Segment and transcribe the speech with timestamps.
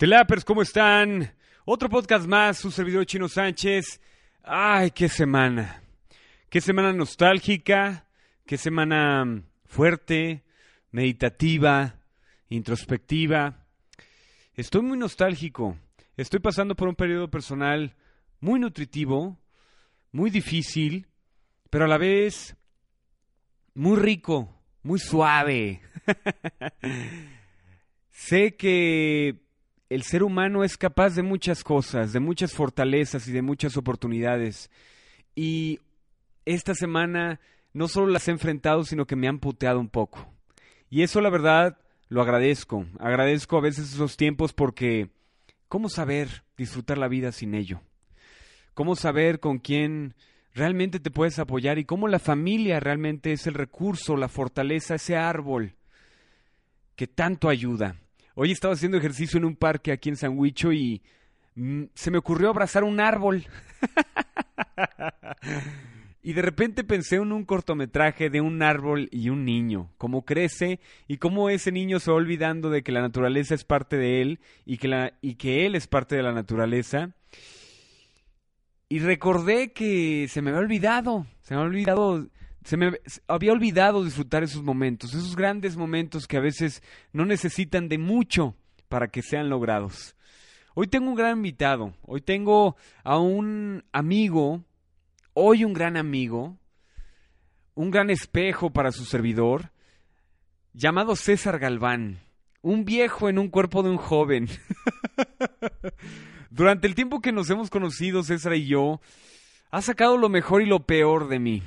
[0.00, 1.30] Telapers, ¿cómo están?
[1.66, 4.00] Otro podcast más, su servidor Chino Sánchez.
[4.42, 5.82] Ay, qué semana.
[6.48, 8.08] Qué semana nostálgica,
[8.46, 10.42] qué semana fuerte,
[10.90, 12.00] meditativa,
[12.48, 13.66] introspectiva.
[14.54, 15.76] Estoy muy nostálgico.
[16.16, 17.94] Estoy pasando por un periodo personal
[18.40, 19.38] muy nutritivo,
[20.12, 21.08] muy difícil,
[21.68, 22.56] pero a la vez
[23.74, 24.48] muy rico,
[24.82, 25.82] muy suave.
[28.10, 29.49] sé que
[29.90, 34.70] el ser humano es capaz de muchas cosas, de muchas fortalezas y de muchas oportunidades.
[35.34, 35.80] Y
[36.44, 37.40] esta semana
[37.72, 40.32] no solo las he enfrentado, sino que me han puteado un poco.
[40.88, 41.76] Y eso la verdad
[42.08, 42.86] lo agradezco.
[43.00, 45.10] Agradezco a veces esos tiempos porque
[45.68, 47.80] ¿cómo saber disfrutar la vida sin ello?
[48.74, 50.14] ¿Cómo saber con quién
[50.54, 55.16] realmente te puedes apoyar y cómo la familia realmente es el recurso, la fortaleza, ese
[55.16, 55.74] árbol
[56.94, 57.96] que tanto ayuda?
[58.42, 61.02] Hoy estaba haciendo ejercicio en un parque aquí en San Huicho y
[61.56, 63.44] mm, se me ocurrió abrazar un árbol.
[66.22, 70.80] y de repente pensé en un cortometraje de un árbol y un niño, cómo crece
[71.06, 74.40] y cómo ese niño se va olvidando de que la naturaleza es parte de él
[74.64, 77.10] y que, y que él es parte de la naturaleza.
[78.88, 82.26] Y recordé que se me había olvidado, se me había olvidado
[82.64, 82.92] se me
[83.26, 86.82] había olvidado disfrutar esos momentos, esos grandes momentos que a veces
[87.12, 88.54] no necesitan de mucho
[88.88, 90.14] para que sean logrados.
[90.74, 94.62] Hoy tengo un gran invitado, hoy tengo a un amigo,
[95.32, 96.56] hoy un gran amigo,
[97.74, 99.72] un gran espejo para su servidor,
[100.72, 102.20] llamado César Galván,
[102.62, 104.48] un viejo en un cuerpo de un joven.
[106.50, 109.00] Durante el tiempo que nos hemos conocido, César y yo,
[109.70, 111.62] ha sacado lo mejor y lo peor de mí.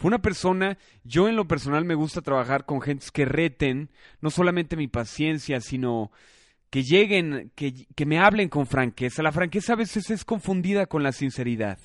[0.00, 3.90] Fue una persona, yo en lo personal me gusta trabajar con gentes que reten
[4.22, 6.10] no solamente mi paciencia, sino
[6.70, 9.22] que lleguen, que, que me hablen con franqueza.
[9.22, 11.78] La franqueza a veces es confundida con la sinceridad.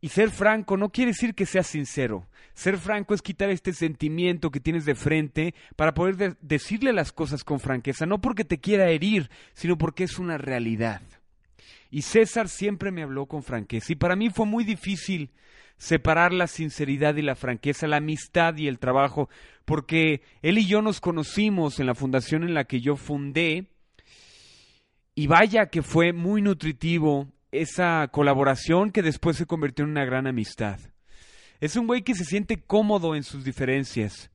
[0.00, 2.26] Y ser franco no quiere decir que seas sincero.
[2.54, 7.44] Ser franco es quitar este sentimiento que tienes de frente para poder decirle las cosas
[7.44, 11.02] con franqueza, no porque te quiera herir, sino porque es una realidad.
[11.90, 15.30] Y César siempre me habló con franqueza y para mí fue muy difícil
[15.76, 19.28] separar la sinceridad y la franqueza, la amistad y el trabajo,
[19.64, 23.66] porque él y yo nos conocimos en la fundación en la que yo fundé,
[25.14, 30.26] y vaya que fue muy nutritivo esa colaboración que después se convirtió en una gran
[30.26, 30.80] amistad.
[31.60, 34.30] Es un güey que se siente cómodo en sus diferencias,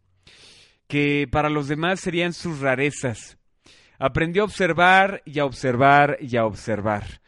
[0.87, 3.37] que para los demás serían sus rarezas.
[3.99, 7.21] Aprendió a observar y a observar y a observar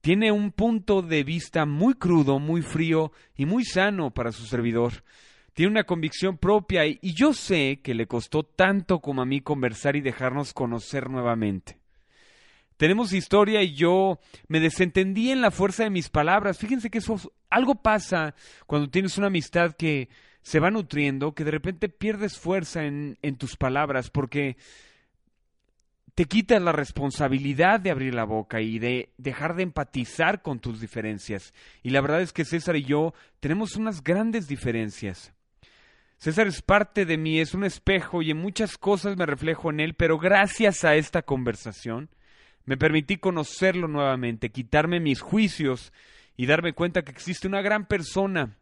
[0.00, 5.04] tiene un punto de vista muy crudo, muy frío y muy sano para su servidor.
[5.52, 9.96] Tiene una convicción propia y, yo sé que le costó tanto como a mí conversar
[9.96, 11.78] y dejarnos conocer nuevamente.
[12.76, 16.58] Tenemos historia y yo me desentendí en la fuerza de mis palabras.
[16.58, 18.36] Fíjense que eso algo pasa
[18.66, 20.08] cuando tienes una amistad que
[20.42, 24.56] se va nutriendo, que de repente pierdes fuerza en, en tus palabras porque
[26.18, 30.80] te quitas la responsabilidad de abrir la boca y de dejar de empatizar con tus
[30.80, 31.54] diferencias.
[31.84, 35.32] Y la verdad es que César y yo tenemos unas grandes diferencias.
[36.16, 39.78] César es parte de mí, es un espejo y en muchas cosas me reflejo en
[39.78, 42.10] él, pero gracias a esta conversación
[42.64, 45.92] me permití conocerlo nuevamente, quitarme mis juicios
[46.36, 48.56] y darme cuenta que existe una gran persona,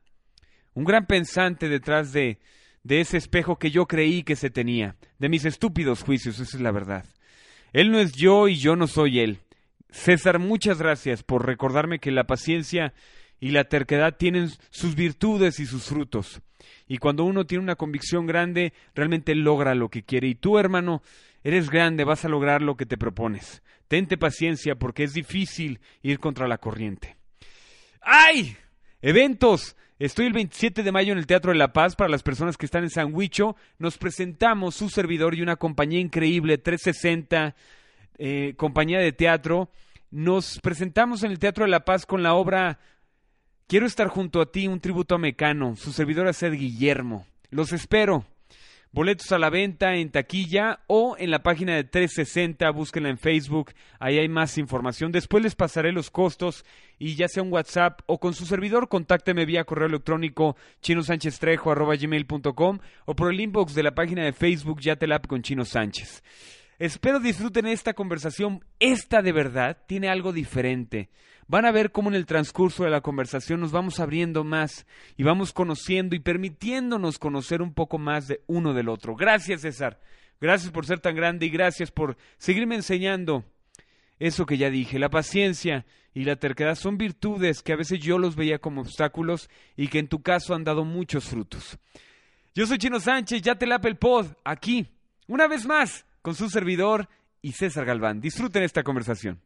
[0.74, 2.38] un gran pensante detrás de,
[2.82, 6.62] de ese espejo que yo creí que se tenía, de mis estúpidos juicios, esa es
[6.62, 7.06] la verdad.
[7.76, 9.40] Él no es yo y yo no soy él.
[9.90, 12.94] César, muchas gracias por recordarme que la paciencia
[13.38, 16.40] y la terquedad tienen sus virtudes y sus frutos.
[16.88, 20.26] Y cuando uno tiene una convicción grande, realmente logra lo que quiere.
[20.26, 21.02] Y tú, hermano,
[21.44, 23.62] eres grande, vas a lograr lo que te propones.
[23.88, 27.18] Tente paciencia porque es difícil ir contra la corriente.
[28.00, 28.56] ¡Ay!
[29.02, 29.76] Eventos.
[29.98, 31.96] Estoy el 27 de mayo en el Teatro de La Paz.
[31.96, 36.00] Para las personas que están en San Huicho, nos presentamos su servidor y una compañía
[36.00, 37.56] increíble, 360,
[38.18, 39.70] eh, compañía de teatro.
[40.10, 42.78] Nos presentamos en el Teatro de La Paz con la obra
[43.68, 45.74] Quiero estar junto a ti, un tributo a Mecano.
[45.74, 47.26] Su servidor es Ed Guillermo.
[47.50, 48.24] Los espero.
[48.92, 53.72] Boletos a la venta en taquilla o en la página de 360, búsquenla en Facebook,
[53.98, 55.12] ahí hay más información.
[55.12, 56.64] Después les pasaré los costos
[56.98, 63.14] y ya sea un WhatsApp o con su servidor, contácteme vía correo electrónico chinosanchestrejo.com o
[63.14, 66.22] por el inbox de la página de Facebook Yatelap con Chino Sánchez.
[66.78, 68.64] Espero disfruten esta conversación.
[68.80, 71.08] Esta de verdad tiene algo diferente.
[71.48, 74.84] Van a ver cómo en el transcurso de la conversación nos vamos abriendo más
[75.16, 79.14] y vamos conociendo y permitiéndonos conocer un poco más de uno del otro.
[79.14, 80.00] Gracias, César.
[80.40, 83.44] Gracias por ser tan grande y gracias por seguirme enseñando
[84.18, 84.98] eso que ya dije.
[84.98, 89.48] La paciencia y la terquedad son virtudes que a veces yo los veía como obstáculos
[89.76, 91.78] y que en tu caso han dado muchos frutos.
[92.54, 94.88] Yo soy Chino Sánchez, ya te lape el pod, aquí,
[95.28, 97.08] una vez más, con su servidor
[97.40, 98.20] y César Galván.
[98.20, 99.40] Disfruten esta conversación.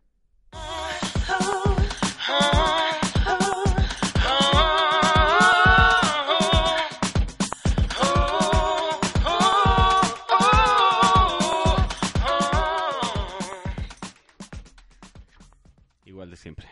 [16.11, 16.67] Igual de siempre.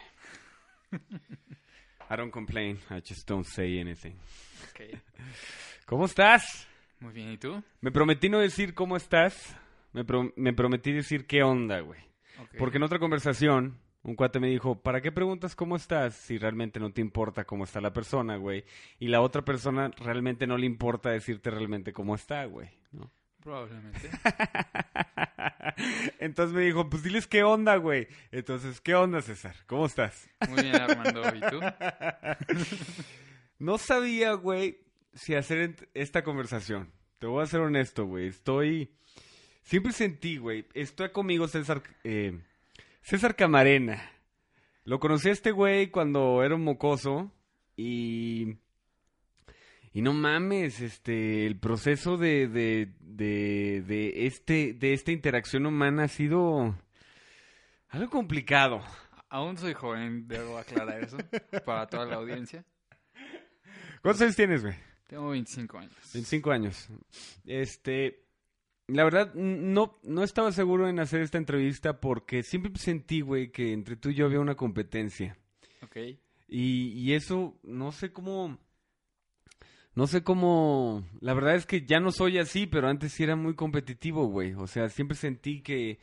[0.93, 4.15] I don't complain, I just don't say anything.
[4.71, 4.99] Ok.
[5.87, 6.67] ¿Cómo estás?
[6.99, 7.63] Muy bien, ¿y tú?
[7.81, 9.57] Me prometí no decir cómo estás,
[9.93, 12.01] me, pro- me prometí decir qué onda, güey.
[12.59, 16.81] Porque en otra conversación, un cuate me dijo, ¿para qué preguntas cómo estás si realmente
[16.81, 18.65] no te importa cómo está la persona, güey?
[18.99, 22.71] Y la otra persona realmente no le importa decirte realmente cómo está, güey.
[22.91, 23.11] ¿no?
[23.43, 24.11] Probablemente.
[26.19, 28.09] Entonces me dijo, pues diles qué onda, güey.
[28.33, 29.55] Entonces, ¿qué onda, César?
[29.67, 30.29] ¿Cómo estás?
[30.49, 31.61] Muy bien, Armando, ¿y tú?
[33.61, 34.79] No sabía, güey,
[35.15, 36.93] si hacer esta conversación.
[37.19, 38.29] Te voy a ser honesto, güey.
[38.29, 38.93] Estoy...
[39.63, 40.65] Siempre sentí, güey.
[40.75, 41.83] Está conmigo César...
[42.05, 42.39] eh,
[43.03, 44.13] César Camarena.
[44.85, 47.33] Lo conocí a este güey cuando era un mocoso
[47.77, 48.59] y...
[49.99, 56.05] Y no mames, este, el proceso de, de, de, de, este, de esta interacción humana
[56.05, 56.79] ha sido
[57.89, 58.81] algo complicado.
[59.29, 61.17] Aún soy joven, debo aclarar eso
[61.67, 62.65] para toda la audiencia.
[64.01, 64.77] ¿Cuántos años tienes, güey?
[65.09, 65.93] Tengo 25 años.
[66.15, 66.89] 25 años.
[67.45, 68.25] Este,
[68.87, 73.73] la verdad, no, no estaba seguro en hacer esta entrevista porque siempre sentí, güey, que
[73.73, 75.37] entre tú y yo había una competencia.
[75.83, 75.97] Ok.
[76.47, 78.61] Y, y eso, no sé cómo...
[79.95, 81.05] No sé cómo...
[81.21, 84.55] La verdad es que ya no soy así, pero antes sí era muy competitivo, güey.
[84.55, 85.99] O sea, siempre sentí que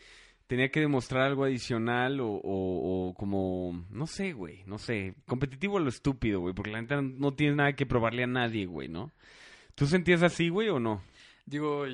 [0.47, 3.85] tenía que demostrar algo adicional o, o- o como...
[3.89, 5.15] No sé, güey, no sé.
[5.25, 8.65] Competitivo a lo estúpido, güey, porque la neta no tiene nada que probarle a nadie,
[8.65, 9.11] güey, ¿no?
[9.75, 11.01] ¿Tú sentías así, güey, o no?
[11.45, 11.85] Digo,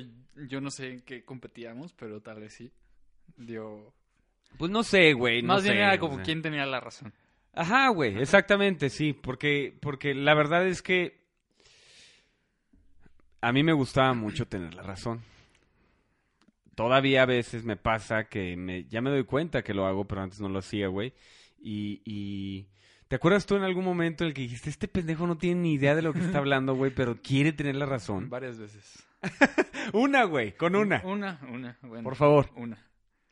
[0.48, 2.72] yo no sé en qué competíamos, pero tal vez sí.
[3.36, 3.94] Digo,
[4.58, 5.40] Pues no sé, güey.
[5.42, 6.24] no más bien sé, era o como sea.
[6.24, 7.12] quién tenía la razón.
[7.54, 11.21] Ajá, güey, exactamente, sí, porque, porque la verdad es que
[13.42, 15.20] a mí me gustaba mucho tener la razón.
[16.76, 20.22] Todavía a veces me pasa que me, ya me doy cuenta que lo hago, pero
[20.22, 21.12] antes no lo hacía, güey.
[21.58, 22.68] Y, y
[23.08, 25.74] ¿te acuerdas tú en algún momento en el que dijiste, este pendejo no tiene ni
[25.74, 28.30] idea de lo que está hablando, güey, pero quiere tener la razón?
[28.30, 29.04] Varias veces.
[29.92, 31.02] Una, güey, con una.
[31.04, 32.02] Una, una, bueno.
[32.04, 32.78] Por favor, Una.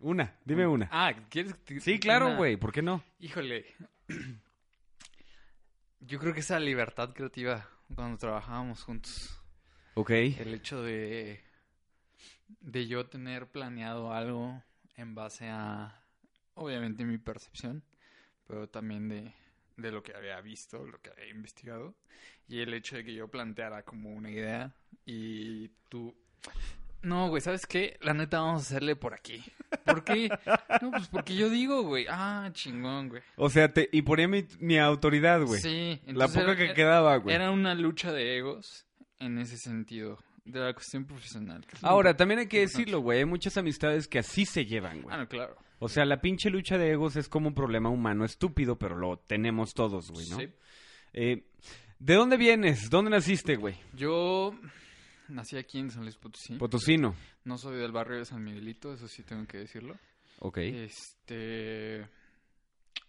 [0.00, 0.88] una, dime una.
[0.92, 1.54] Ah, ¿quieres?
[1.80, 2.36] Sí, claro, una?
[2.36, 3.02] güey, ¿por qué no?
[3.20, 3.64] Híjole.
[6.00, 9.39] Yo creo que esa libertad creativa cuando trabajábamos juntos.
[10.00, 10.10] Ok.
[10.10, 11.40] El hecho de,
[12.60, 14.62] de yo tener planeado algo
[14.96, 16.02] en base a,
[16.54, 17.82] obviamente, mi percepción,
[18.46, 19.32] pero también de,
[19.76, 21.94] de lo que había visto, lo que había investigado,
[22.48, 24.74] y el hecho de que yo planteara como una idea
[25.04, 26.14] y tú...
[27.02, 27.96] No, güey, ¿sabes qué?
[28.02, 29.42] La neta vamos a hacerle por aquí.
[29.86, 30.28] ¿Por qué?
[30.82, 32.04] No, pues porque yo digo, güey.
[32.10, 33.22] Ah, chingón, güey.
[33.36, 35.62] O sea, te, y ponía mi, mi autoridad, güey.
[35.62, 35.98] Sí.
[36.06, 37.34] La poca era- que quedaba, güey.
[37.34, 38.84] Era una lucha de egos
[39.20, 41.64] en ese sentido, de la cuestión profesional.
[41.82, 43.20] Ahora, también hay que decirlo, güey.
[43.20, 45.14] Hay muchas amistades que así se llevan, güey.
[45.14, 45.56] Ah, no, claro.
[45.78, 49.18] O sea, la pinche lucha de egos es como un problema humano estúpido, pero lo
[49.18, 50.36] tenemos todos, güey, ¿no?
[50.38, 50.48] Sí.
[51.12, 51.44] Eh,
[51.98, 52.90] ¿De dónde vienes?
[52.90, 53.76] ¿Dónde naciste, güey?
[53.94, 54.54] Yo
[55.28, 56.54] nací aquí en San Luis Potosí.
[56.56, 57.14] Potosino.
[57.44, 59.96] No soy del barrio de San Miguelito, eso sí tengo que decirlo.
[60.40, 60.58] Ok.
[60.58, 62.06] Este.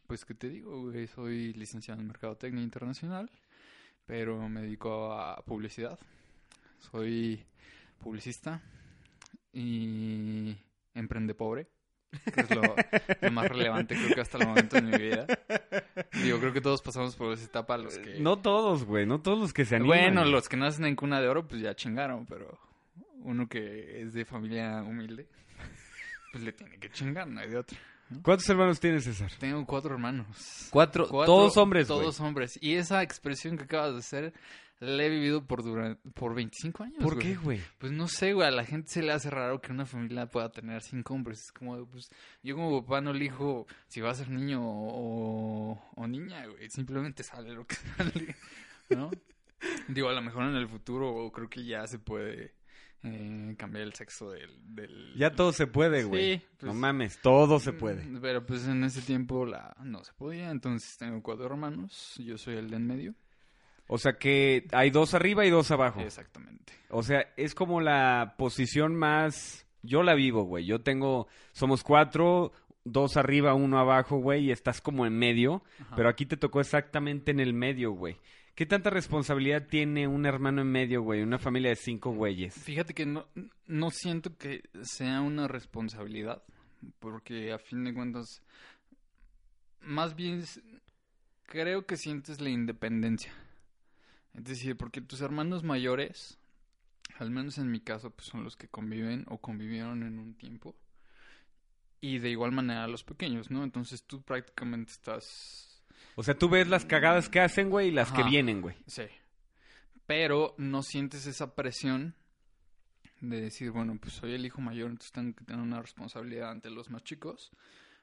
[0.08, 1.08] Pues, ¿qué te digo, güey?
[1.08, 3.30] Soy licenciado en Mercadotecnia Internacional,
[4.06, 6.00] pero me dedico a publicidad.
[6.80, 7.46] Soy
[8.00, 8.62] publicista
[9.54, 10.56] y
[10.94, 11.68] emprende pobre,
[12.34, 12.62] que es lo,
[13.22, 15.28] lo más relevante creo que hasta el momento de mi vida.
[16.24, 18.20] Digo, creo que todos pasamos por esa etapa los que...
[18.20, 19.06] No todos, güey.
[19.06, 19.98] No todos los que se animan.
[19.98, 22.60] Bueno, los que nacen en cuna de oro, pues ya chingaron, pero
[23.24, 25.28] uno que es de familia humilde,
[26.32, 27.78] pues le tiene que chingar, no hay de otra.
[28.24, 29.32] ¿Cuántos hermanos tienes, César?
[29.40, 30.68] Tengo cuatro hermanos.
[30.70, 32.00] Cuatro, Cuatro, todos hombres, güey.
[32.02, 32.58] Todos hombres.
[32.62, 34.34] Y esa expresión que acabas de hacer
[34.80, 36.98] la he vivido por dura- por 25 años.
[37.04, 37.62] ¿Por qué, güey?
[37.78, 40.50] Pues no sé, güey, a la gente se le hace raro que una familia pueda
[40.52, 41.40] tener cinco hombres.
[41.46, 42.10] Es como, pues,
[42.42, 46.68] yo como papá no elijo si va a ser niño o, o niña, güey.
[46.70, 48.36] Simplemente sale lo que sale,
[48.90, 49.12] ¿no?
[49.88, 52.56] Digo, a lo mejor en el futuro creo que ya se puede
[53.04, 54.50] eh, cambiar el sexo del...
[54.76, 55.14] del...
[55.16, 56.38] Ya todo se puede, güey.
[56.38, 58.06] Sí, pues, no mames, todo se puede.
[58.06, 62.38] Mm, Pero pues en ese tiempo la no se podía, entonces tengo cuatro hermanos, yo
[62.38, 63.16] soy el de en medio.
[63.88, 66.00] O sea que hay dos arriba y dos abajo.
[66.00, 66.74] Exactamente.
[66.90, 69.68] O sea, es como la posición más...
[69.84, 70.66] Yo la vivo, güey.
[70.66, 71.28] Yo tengo...
[71.52, 72.54] Somos cuatro,
[72.86, 75.64] dos arriba, uno abajo, güey, y estás como en medio.
[75.80, 75.96] Ajá.
[75.96, 78.18] Pero aquí te tocó exactamente en el medio, güey.
[78.56, 81.22] ¿Qué tanta responsabilidad tiene un hermano en medio, güey?
[81.22, 82.54] Una familia de cinco güeyes.
[82.54, 83.28] Fíjate que no,
[83.66, 86.44] no siento que sea una responsabilidad,
[87.00, 88.42] porque a fin de cuentas,
[89.80, 90.44] más bien
[91.46, 93.34] creo que sientes la independencia.
[94.34, 96.38] Es decir, porque tus hermanos mayores,
[97.20, 100.76] al menos en mi caso, pues son los que conviven o convivieron en un tiempo.
[102.02, 103.64] Y de igual manera los pequeños, ¿no?
[103.64, 105.71] Entonces tú prácticamente estás
[106.22, 108.76] O sea, tú ves las cagadas que hacen, güey, y las que vienen, güey.
[108.86, 109.06] Sí.
[110.06, 112.14] Pero no sientes esa presión
[113.22, 116.70] de decir, bueno, pues soy el hijo mayor, entonces tengo que tener una responsabilidad ante
[116.70, 117.52] los más chicos.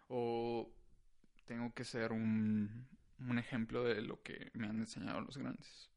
[0.09, 0.69] O
[1.45, 2.89] tengo que ser un,
[3.21, 5.89] un ejemplo de lo que me han enseñado los grandes.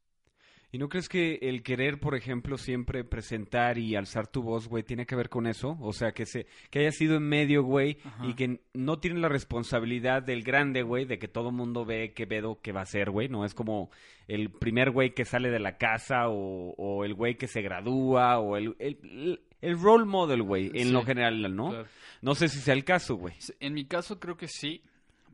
[0.74, 4.82] ¿Y no crees que el querer, por ejemplo, siempre presentar y alzar tu voz, güey,
[4.82, 5.76] tiene que ver con eso?
[5.82, 9.28] O sea, que se que haya sido en medio, güey, y que no tiene la
[9.28, 13.10] responsabilidad del grande, güey, de que todo mundo ve qué pedo que va a ser,
[13.10, 13.90] güey, no es como
[14.28, 18.38] el primer güey que sale de la casa o, o el güey que se gradúa
[18.38, 21.68] o el, el, el- el role model, güey, en Sí, lo general, ¿no?
[21.68, 21.86] Claro.
[22.20, 23.34] No sé si sea el caso, güey.
[23.60, 24.82] En mi caso creo que sí,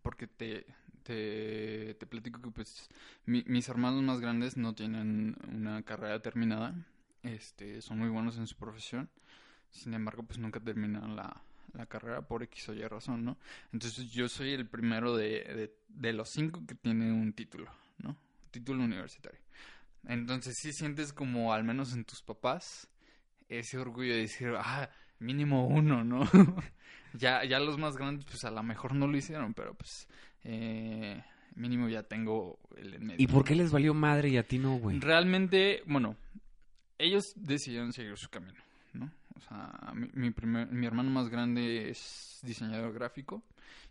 [0.03, 0.67] porque te,
[1.15, 2.89] te, platico que pues
[3.27, 6.75] mi- mis hermanos más grandes no tienen una carrera terminada,
[7.23, 9.09] este, son muy buenos en su profesión,
[9.71, 13.39] sin embargo pues nunca terminaron la, la carrera por X o Y razón, ¿no?
[13.73, 18.17] Entonces yo soy el primero de, de, de los cinco que tiene un título, ¿no?
[18.51, 19.41] Título universitario.
[20.07, 22.89] Entonces sí sientes como, al menos en tus papás,
[23.49, 26.21] ese orgullo de decir, ah, mínimo uno, ¿no?
[27.15, 30.09] ya, ya los más grandes, pues a lo mejor no lo hicieron, pero pues
[30.45, 31.23] eh,
[31.55, 33.17] mínimo ya tengo el en medio.
[33.23, 34.99] ¿Y por qué les valió madre y a ti no, güey?
[35.01, 36.17] Realmente, bueno,
[36.99, 38.59] ellos decidieron seguir su camino,
[38.93, 39.11] ¿no?
[39.37, 43.43] O sea, mi, mi, primer- mi hermano más grande es diseñador gráfico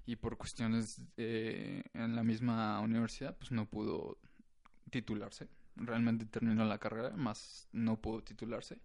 [0.06, 4.18] y por cuestiones eh, en la misma universidad, pues no pudo
[4.90, 5.48] titularse.
[5.76, 8.80] Realmente terminó la carrera, más no pudo titularse.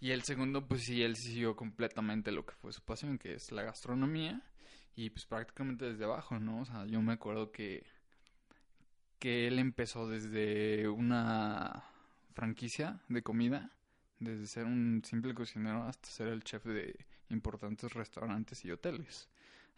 [0.00, 3.52] Y el segundo, pues sí, él siguió completamente lo que fue su pasión, que es
[3.52, 4.42] la gastronomía.
[4.96, 6.60] Y pues prácticamente desde abajo, ¿no?
[6.60, 7.84] O sea, yo me acuerdo que,
[9.18, 11.84] que él empezó desde una
[12.34, 13.70] franquicia de comida,
[14.20, 16.96] desde ser un simple cocinero hasta ser el chef de
[17.30, 19.28] importantes restaurantes y hoteles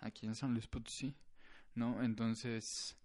[0.00, 1.14] aquí en San Luis Potosí,
[1.74, 2.02] ¿no?
[2.02, 2.96] Entonces,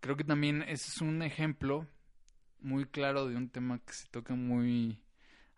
[0.00, 1.86] creo que también ese es un ejemplo
[2.60, 4.98] muy claro de un tema que se toca muy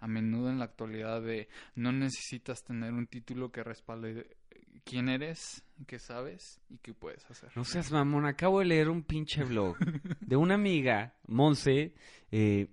[0.01, 4.37] a menudo en la actualidad de no necesitas tener un título que respalde
[4.85, 7.51] quién eres, qué sabes y qué puedes hacer.
[7.55, 9.77] No seas mamón, acabo de leer un pinche blog
[10.21, 11.95] de una amiga, Monse,
[12.33, 12.69] eh,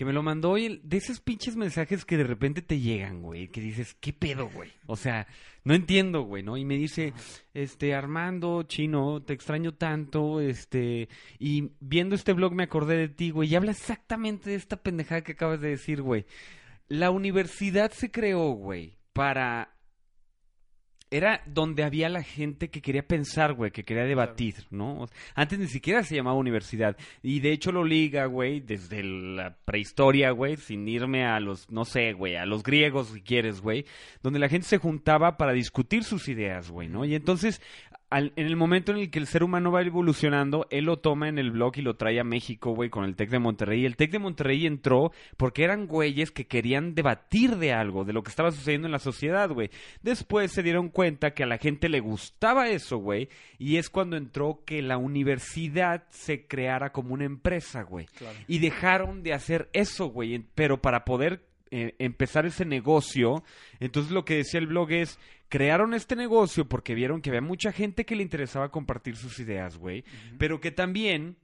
[0.00, 3.20] que me lo mandó y el- de esos pinches mensajes que de repente te llegan,
[3.20, 4.70] güey, que dices, ¿qué pedo, güey?
[4.86, 5.26] O sea,
[5.62, 6.56] no entiendo, güey, ¿no?
[6.56, 7.12] Y me dice,
[7.52, 13.28] este, Armando, chino, te extraño tanto, este, y viendo este blog me acordé de ti,
[13.30, 16.24] güey, y habla exactamente de esta pendejada que acabas de decir, güey.
[16.88, 19.76] La universidad se creó, güey, para
[21.10, 25.06] era donde había la gente que quería pensar, güey, que quería debatir, ¿no?
[25.34, 26.96] Antes ni siquiera se llamaba universidad.
[27.22, 31.84] Y de hecho lo liga, güey, desde la prehistoria, güey, sin irme a los, no
[31.84, 33.86] sé, güey, a los griegos, si quieres, güey,
[34.22, 37.04] donde la gente se juntaba para discutir sus ideas, güey, ¿no?
[37.04, 37.60] Y entonces,
[38.10, 41.28] al- en el momento en el que el ser humano va evolucionando, él lo toma
[41.28, 43.82] en el blog y lo trae a México, güey, con el TEC de Monterrey.
[43.82, 48.12] Y el TEC de Monterrey entró porque eran güeyes que querían debatir de algo, de
[48.12, 49.70] lo que estaba sucediendo en la sociedad, güey.
[50.02, 54.16] Después se dieron cuenta que a la gente le gustaba eso, güey, y es cuando
[54.16, 58.06] entró que la universidad se creara como una empresa, güey.
[58.16, 58.36] Claro.
[58.48, 60.44] Y dejaron de hacer eso, güey.
[60.54, 63.44] Pero para poder eh, empezar ese negocio,
[63.78, 67.72] entonces lo que decía el blog es, crearon este negocio porque vieron que había mucha
[67.72, 70.04] gente que le interesaba compartir sus ideas, güey.
[70.38, 71.36] Pero que también,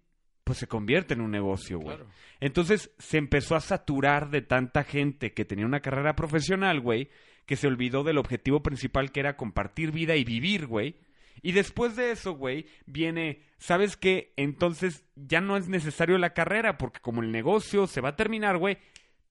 [0.45, 1.97] pues se convierte en un negocio, güey.
[1.97, 2.11] Claro.
[2.41, 7.09] Entonces se empezó a saturar de tanta gente que tenía una carrera profesional, güey,
[7.47, 10.97] que se olvidó del objetivo principal que era compartir vida y vivir, güey.
[11.43, 14.33] Y después de eso, güey, viene, ¿sabes qué?
[14.37, 18.59] Entonces ya no es necesario la carrera, porque como el negocio se va a terminar,
[18.59, 18.79] güey,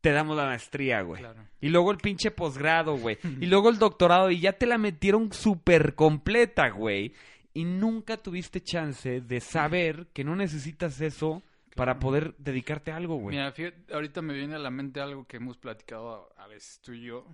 [0.06, 1.20] te damos la maestría, güey.
[1.20, 1.48] Claro.
[1.60, 3.18] Y luego el pinche posgrado, güey.
[3.42, 7.16] y luego el doctorado, y ya te la metieron súper completa, güey.
[7.56, 11.42] Y nunca tuviste chance de saber que no necesitas eso
[11.76, 13.36] para poder dedicarte a algo, güey.
[13.36, 16.80] Mira, fíjate, ahorita me viene a la mente algo que hemos platicado a, a veces
[16.84, 17.26] tú y yo.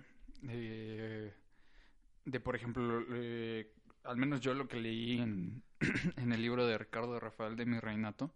[0.48, 1.30] eh,
[2.24, 3.70] de, por ejemplo, eh,
[4.04, 5.62] al menos yo lo que leí en,
[6.16, 8.34] el libro de Ricardo Rafael de Mi Reinato,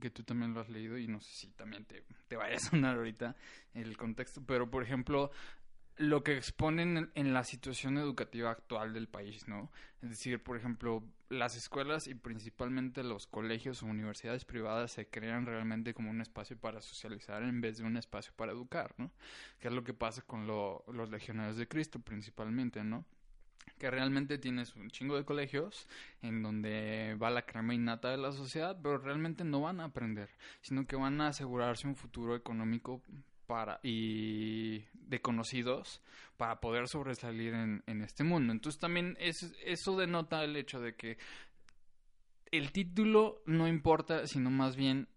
[0.00, 2.60] que, tú también lo has leído y no sé si también te, te vaya a
[2.60, 3.36] sonar ahorita
[3.74, 5.30] el contexto, pero por ejemplo,
[5.98, 9.70] lo que exponen en, la situación educativa actual del país, ¿no?
[10.00, 15.44] Es decir, por ejemplo, las escuelas y principalmente los colegios o universidades privadas se crean
[15.44, 19.10] realmente como un espacio para socializar en vez de un espacio para educar, ¿no?
[19.58, 23.04] Que es lo que pasa con lo- los legionarios de Cristo principalmente, ¿no?
[23.78, 25.86] Que realmente tienes un chingo de colegios
[26.22, 30.30] en donde va la crema innata de la sociedad, pero realmente no van a aprender,
[30.60, 33.02] sino que van a asegurarse un futuro económico
[33.46, 36.02] para y de conocidos
[36.36, 38.52] para poder sobresalir en, en este mundo.
[38.52, 41.18] Entonces también es, eso denota el hecho de que
[42.52, 45.08] el título no importa, sino más bien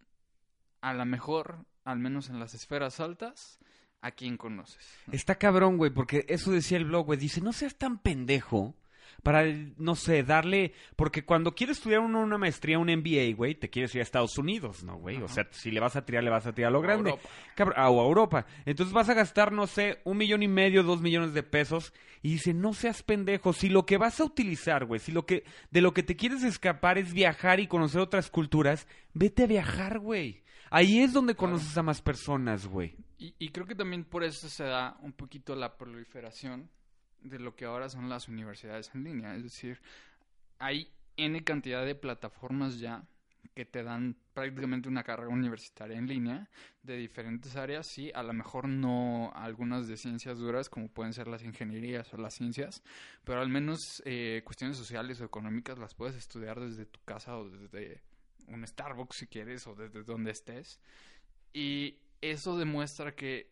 [0.81, 3.59] a la mejor, al menos en las esferas altas,
[4.01, 4.77] a quién conoces.
[5.07, 5.13] ¿no?
[5.13, 7.19] Está cabrón, güey, porque eso decía el blog, güey.
[7.19, 8.75] Dice, no seas tan pendejo
[9.23, 9.43] para,
[9.77, 10.73] no sé, darle...
[10.95, 14.35] Porque cuando quieres estudiar uno una maestría, un MBA, güey, te quieres ir a Estados
[14.39, 15.21] Unidos, ¿no, güey?
[15.21, 17.09] O sea, si le vas a tirar, le vas a tirar a lo a grande.
[17.11, 17.29] Europa.
[17.55, 18.45] Cabr- ah, o a Europa.
[18.65, 21.93] Entonces vas a gastar, no sé, un millón y medio, dos millones de pesos.
[22.23, 23.53] Y dice, no seas pendejo.
[23.53, 26.41] Si lo que vas a utilizar, güey, si lo que, de lo que te quieres
[26.43, 30.41] escapar es viajar y conocer otras culturas, vete a viajar, güey.
[30.71, 31.53] Ahí es donde Claro.
[31.53, 32.95] conoces a más personas, güey.
[33.19, 36.69] Y, y creo que también por eso se da un poquito la proliferación
[37.21, 39.35] de lo que ahora son las universidades en línea.
[39.35, 39.79] Es decir,
[40.57, 43.03] hay N cantidad de plataformas ya
[43.53, 46.49] que te dan prácticamente una carrera universitaria en línea
[46.83, 51.27] de diferentes áreas, sí, a lo mejor no algunas de ciencias duras como pueden ser
[51.27, 52.81] las ingenierías o las ciencias,
[53.25, 57.49] pero al menos eh, cuestiones sociales o económicas las puedes estudiar desde tu casa o
[57.49, 58.01] desde
[58.47, 60.79] un Starbucks si quieres o desde donde estés.
[61.53, 63.51] Y eso demuestra que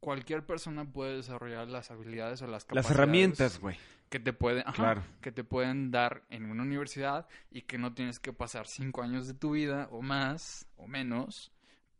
[0.00, 3.76] cualquier persona puede desarrollar las habilidades o las Las capacidades herramientas, güey.
[4.08, 5.02] que te pueden ajá, Claro.
[5.20, 9.26] que te pueden dar en una universidad y que no tienes que pasar cinco años
[9.26, 11.52] de tu vida o más o menos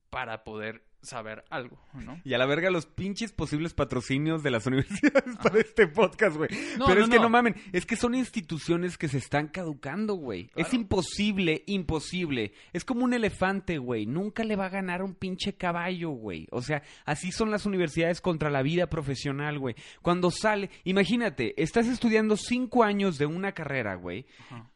[0.08, 2.20] para poder saber algo, ¿no?
[2.24, 6.50] Y a la verga los pinches posibles patrocinios de las universidades para este podcast, güey.
[6.78, 7.22] No, Pero no, es que no.
[7.22, 10.50] no mamen, es que son instituciones que se están caducando, güey.
[10.56, 12.52] Es imposible, imposible.
[12.72, 14.06] Es como un elefante, güey.
[14.06, 16.46] Nunca le va a ganar un pinche caballo, güey.
[16.50, 19.74] O sea, así son las universidades contra la vida profesional, güey.
[20.02, 24.26] Cuando sale, imagínate, estás estudiando cinco años de una carrera, güey.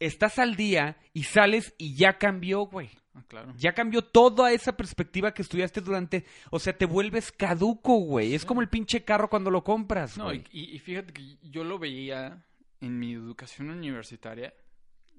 [0.01, 2.91] Estás al día y sales y ya cambió, güey.
[3.15, 3.55] Ah, claro.
[3.57, 6.25] Ya cambió toda esa perspectiva que estudiaste durante.
[6.51, 8.35] O sea, te vuelves caduco, güey.
[8.35, 12.45] Es como el pinche carro cuando lo compras, No, y fíjate que yo lo veía
[12.81, 14.53] en mi educación universitaria,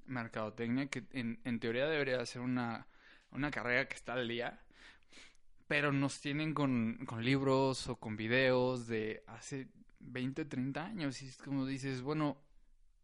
[0.06, 2.86] mercadotecnia, que en, en teoría debería ser una,
[3.32, 4.60] una carrera que está al día,
[5.66, 11.22] pero nos tienen con, con libros o con videos de hace 20, 30 años.
[11.22, 12.38] Y es como dices, bueno,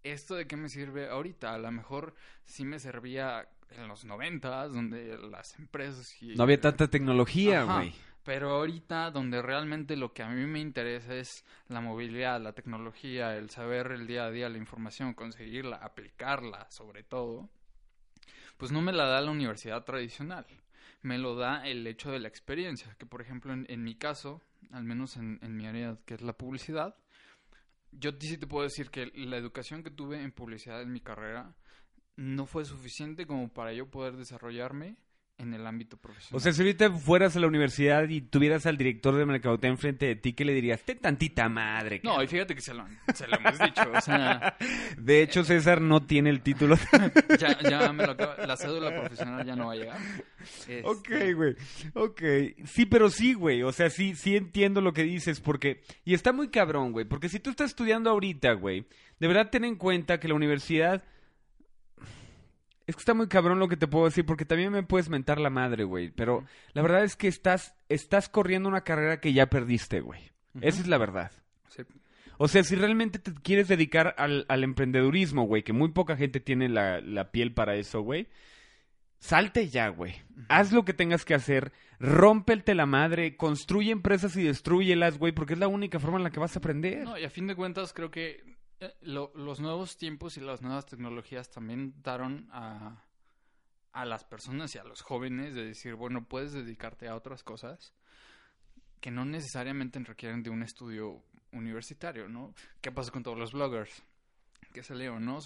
[0.02, 1.54] ¿esto de qué me sirve ahorita?
[1.54, 3.48] A lo mejor sí me servía
[3.78, 6.20] en los 90, donde las empresas...
[6.22, 7.92] Y, No había tanta tecnología, güey.
[8.24, 13.36] Pero ahorita donde realmente lo que a mí me interesa es la movilidad, la tecnología,
[13.36, 17.50] el saber el día a día la información, conseguirla, aplicarla sobre todo,
[18.58, 20.46] pues no me la da la universidad tradicional.
[21.02, 24.40] Me lo da el hecho de la experiencia, que por ejemplo en, en mi caso,
[24.70, 26.94] al menos en, en mi área que es la publicidad,
[27.90, 31.54] yo sí te puedo decir que la educación que tuve en publicidad en mi carrera
[32.16, 34.96] no fue suficiente como para yo poder desarrollarme
[35.38, 36.36] en el ámbito profesional.
[36.36, 40.06] O sea, si ahorita fueras a la universidad y tuvieras al director de mercadotecnia enfrente
[40.06, 40.82] de ti, ¿qué le dirías?
[40.82, 42.00] Ten tantita madre.
[42.04, 42.24] No, cabrón".
[42.24, 44.56] y fíjate que se lo, se lo hemos dicho, o sea,
[44.96, 46.76] De hecho, César no tiene el título.
[47.40, 49.98] ya, ya me lo acaba, la cédula profesional ya no va a llegar.
[50.40, 51.56] Este, Ok, güey.
[51.94, 52.22] Ok.
[52.64, 53.62] Sí, pero sí, güey.
[53.62, 55.82] O sea, sí, sí entiendo lo que dices porque...
[56.04, 57.04] Y está muy cabrón, güey.
[57.04, 58.86] Porque si tú estás estudiando ahorita, güey,
[59.18, 61.02] de verdad ten en cuenta que la universidad...
[62.86, 65.40] Es que está muy cabrón lo que te puedo decir porque también me puedes mentar
[65.40, 66.10] la madre, güey.
[66.10, 70.32] Pero la verdad es que estás, estás corriendo una carrera que ya perdiste, güey.
[70.60, 71.32] Esa es la verdad.
[71.68, 71.82] Sí.
[72.38, 76.40] O sea, si realmente te quieres dedicar al, al emprendedurismo, güey, que muy poca gente
[76.40, 78.28] tiene la, la piel para eso, güey,
[79.20, 80.14] salte ya, güey.
[80.48, 85.52] Haz lo que tengas que hacer, rómpelte la madre, construye empresas y destruyelas, güey, porque
[85.52, 87.04] es la única forma en la que vas a aprender.
[87.04, 88.51] No, y a fin de cuentas creo que
[88.82, 93.02] eh, lo- los nuevos tiempos y las nuevas tecnologías también daron a,
[93.92, 97.94] a las personas y a los jóvenes de decir, bueno, puedes dedicarte a otras cosas
[99.00, 102.54] que no necesariamente requieren de un estudio universitario, ¿no?
[102.80, 104.02] ¿Qué pasa con todos los bloggers?
[104.72, 105.38] Que se leo, ¿no?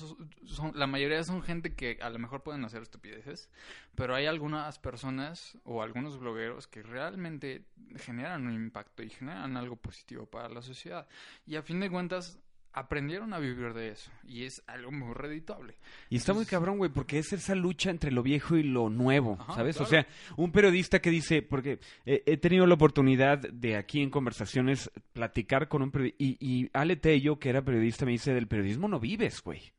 [0.74, 3.50] La mayoría son gente que a lo mejor pueden hacer estupideces,
[3.96, 7.64] pero hay algunas personas o algunos blogueros que realmente
[7.96, 11.08] generan un impacto y generan algo positivo para la sociedad.
[11.44, 12.38] Y a fin de cuentas,
[12.76, 14.10] aprendieron a vivir de eso.
[14.28, 15.76] Y es algo muy redituable.
[16.10, 19.38] Y está muy cabrón, güey, porque es esa lucha entre lo viejo y lo nuevo,
[19.40, 19.80] Ajá, ¿sabes?
[19.80, 24.10] O sea, un periodista que dice, porque eh, he tenido la oportunidad de aquí en
[24.10, 28.46] conversaciones platicar con un periodista, y, y Ale Tello, que era periodista, me dice, del
[28.46, 29.72] periodismo no vives, güey.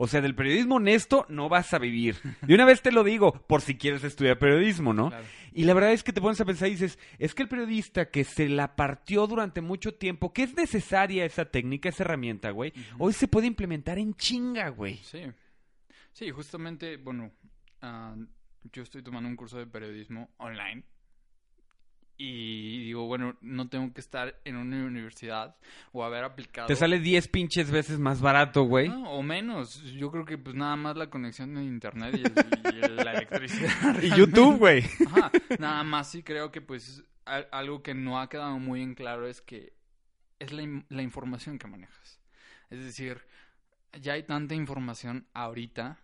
[0.00, 2.14] O sea, del periodismo honesto no vas a vivir.
[2.42, 5.08] De una vez te lo digo, por si quieres estudiar periodismo, ¿no?
[5.08, 5.24] Claro.
[5.52, 8.08] Y la verdad es que te pones a pensar y dices, es que el periodista
[8.08, 12.72] que se la partió durante mucho tiempo, que es necesaria esa técnica, esa herramienta, güey,
[12.98, 14.98] hoy se puede implementar en chinga, güey.
[14.98, 15.22] Sí.
[16.12, 17.32] Sí, justamente, bueno,
[17.82, 18.14] ah,
[18.72, 20.84] yo estoy tomando un curso de periodismo online.
[22.20, 25.54] Y digo, bueno, no tengo que estar en una universidad
[25.92, 26.66] o haber aplicado.
[26.66, 28.88] Te sale 10 pinches veces más barato, güey.
[28.88, 29.82] No, o menos.
[29.92, 33.12] Yo creo que pues nada más la conexión de internet y, el- y el- la
[33.14, 34.02] electricidad.
[34.02, 34.84] Y YouTube, güey.
[35.06, 38.94] Ajá, nada más sí creo que pues al- algo que no ha quedado muy en
[38.96, 39.72] claro es que
[40.40, 42.20] es la, la información que manejas.
[42.68, 43.22] Es decir,
[44.00, 45.98] ya hay tanta información ahorita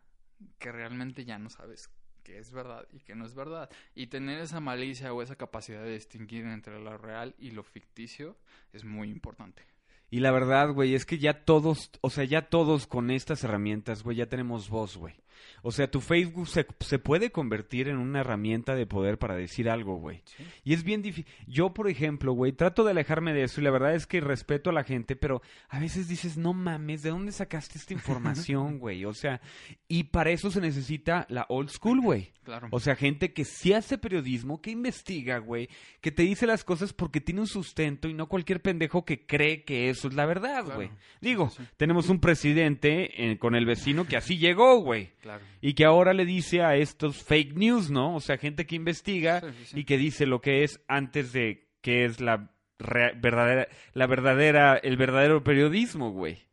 [0.61, 1.90] que realmente ya no sabes
[2.25, 3.71] qué es verdad y qué no es verdad.
[3.95, 8.37] Y tener esa malicia o esa capacidad de distinguir entre lo real y lo ficticio
[8.73, 9.63] es muy importante.
[10.11, 14.03] Y la verdad, güey, es que ya todos, o sea, ya todos con estas herramientas,
[14.03, 15.15] güey, ya tenemos voz, güey.
[15.62, 19.68] O sea, tu Facebook se, se puede convertir en una herramienta de poder para decir
[19.68, 20.23] algo, güey.
[20.25, 20.44] Sí.
[20.64, 21.33] Y es bien difícil.
[21.47, 24.70] Yo, por ejemplo, güey, trato de alejarme de eso y la verdad es que respeto
[24.70, 29.05] a la gente, pero a veces dices, no mames, ¿de dónde sacaste esta información, güey?
[29.05, 29.40] O sea,
[29.88, 32.33] y para eso se necesita la old school, güey.
[32.44, 32.68] Claro.
[32.70, 35.70] O sea, gente que sí hace periodismo, que investiga, güey,
[36.03, 39.64] que te dice las cosas porque tiene un sustento y no cualquier pendejo que cree
[39.64, 40.90] que eso es la verdad, güey.
[41.23, 41.62] Digo, sí.
[41.79, 45.12] tenemos un presidente eh, con el vecino que así llegó, güey.
[45.25, 45.43] Claro.
[45.63, 48.15] Y que ahora le dice a estos fake news, ¿no?
[48.15, 49.81] O sea, gente que investiga Sí, sí, sí.
[49.81, 54.99] y que dice lo que es antes de que es la verdadera, la verdadera, el
[54.99, 56.45] verdadero periodismo, güey.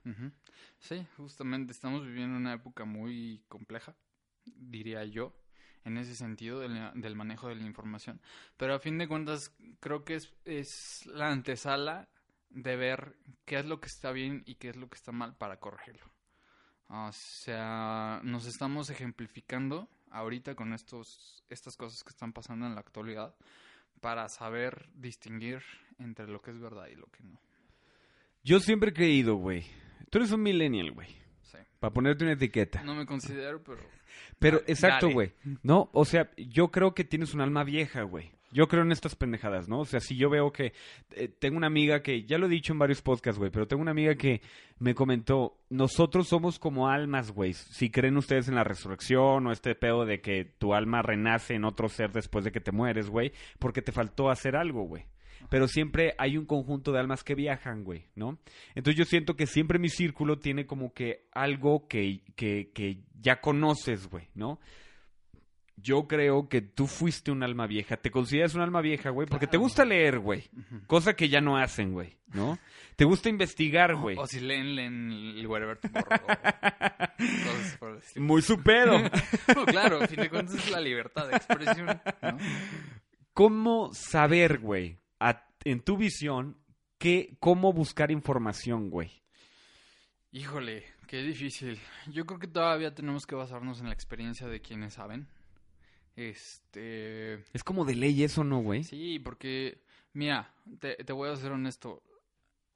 [0.80, 3.94] Sí, justamente estamos viviendo una época muy compleja,
[4.46, 5.36] diría yo,
[5.84, 8.22] en ese sentido del, del manejo de la información.
[8.56, 12.08] Pero a fin de cuentas, creo que es, es la antesala
[12.50, 15.36] de ver qué es lo que está bien y qué es lo que está mal
[15.36, 16.11] para corregirlo.
[16.94, 22.82] O sea, nos estamos ejemplificando ahorita con estos, estas cosas que están pasando en la
[22.82, 23.34] actualidad
[24.02, 25.62] para saber distinguir
[26.00, 27.40] entre lo que es verdad y lo que no.
[28.44, 29.66] Yo siempre he creído, güey.
[30.10, 31.08] Tú eres un millennial, güey.
[31.44, 31.60] Sí.
[31.80, 32.84] Para ponerte una etiqueta.
[32.84, 33.82] No me considero, pero...
[34.40, 35.32] Pero, Dale, exacto, güey.
[35.64, 38.34] No, o sea, yo creo que tienes un alma vieja, güey.
[38.52, 39.80] Yo creo en estas pendejadas, ¿no?
[39.80, 40.74] O sea, si yo veo que
[41.12, 43.82] eh, tengo una amiga que, ya lo he dicho en varios podcasts, güey, pero tengo
[43.82, 44.42] una amiga que
[44.80, 47.54] me comentó, nosotros somos como almas, güey.
[47.54, 51.64] Si creen ustedes en la resurrección o este pedo de que tu alma renace en
[51.64, 55.06] otro ser después de que te mueres, güey, porque te faltó hacer algo, güey.
[55.50, 58.38] Pero siempre hay un conjunto de almas que viajan, güey, ¿no?
[58.76, 63.42] Entonces yo siento que siempre mi círculo tiene como que algo que, que, que ya
[63.42, 64.60] conoces, güey, ¿no?
[65.82, 67.98] Yo creo que tú fuiste un alma vieja.
[67.98, 70.50] Te consideras un alma vieja, güey, porque te gusta leer, güey.
[70.88, 72.60] Cosa que ya no hacen, güey, ¿no?
[72.96, 74.18] Te gusta investigar, güey.
[74.18, 75.80] O si leen, leen el Wherever.
[78.16, 79.02] Muy supero.
[79.56, 81.88] No, claro, a fin de cuentas es la libertad de expresión.
[82.22, 82.38] ¿no?
[83.34, 85.00] ¿Cómo saber, güey,
[85.64, 86.58] en tu visión,
[86.98, 89.24] qué, cómo buscar información, güey?
[90.32, 91.80] Híjole, qué difícil.
[92.08, 95.28] Yo creo que todavía tenemos que basarnos en la experiencia de quienes saben.
[96.30, 97.44] Este.
[97.54, 98.84] Es como de ley eso, ¿no, güey?
[98.84, 99.82] Sí, porque,
[100.14, 102.04] mira, te, te voy a ser honesto.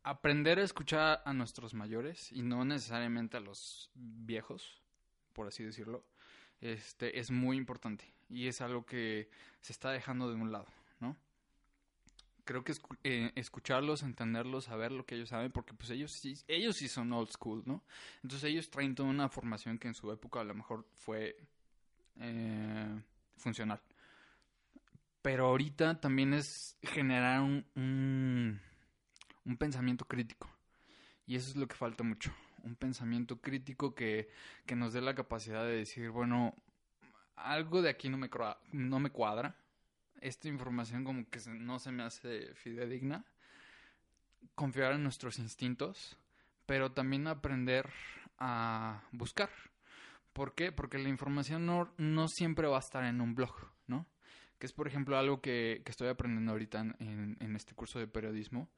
[0.03, 4.81] Aprender a escuchar a nuestros mayores y no necesariamente a los viejos,
[5.33, 6.05] por así decirlo,
[6.61, 9.29] este, es muy importante y es algo que
[9.61, 10.67] se está dejando de un lado,
[10.99, 11.17] ¿no?
[12.43, 16.35] Creo que escu- eh, escucharlos, entenderlos, saber lo que ellos saben, porque pues ellos sí,
[16.47, 17.83] ellos sí son old school, ¿no?
[18.21, 21.35] Entonces ellos traen toda una formación que en su época a lo mejor fue
[22.19, 23.01] eh,
[23.37, 23.81] funcional.
[25.21, 27.65] Pero ahorita también es generar un,
[29.45, 30.49] un, pensamiento crítico.
[31.25, 32.31] Y eso es lo que falta mucho.
[32.63, 34.29] Un pensamiento crítico que,
[34.65, 36.55] que nos dé la capacidad de decir, bueno,
[37.35, 38.29] algo de aquí no me,
[38.71, 39.55] no me cuadra.
[40.21, 43.25] Esta información como que no se me hace fidedigna.
[44.53, 46.17] Confiar en nuestros instintos,
[46.65, 47.89] pero también aprender
[48.37, 49.49] a buscar.
[50.35, 50.73] ¿Por qué?
[50.73, 53.55] Porque la información no, siempre va a estar en un blog,
[53.87, 54.05] ¿no?
[54.59, 58.07] Que es, por ejemplo, algo que, que estoy aprendiendo ahorita en, en este curso de
[58.07, 58.69] periodismo.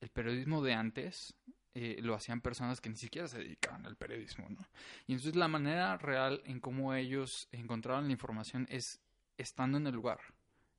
[0.00, 1.36] El periodismo de antes
[1.72, 4.66] eh, lo hacían personas que ni siquiera se dedicaban al periodismo, ¿no?
[5.06, 9.00] Y entonces la manera real en cómo ellos encontraban la información es
[9.38, 10.18] estando en el lugar,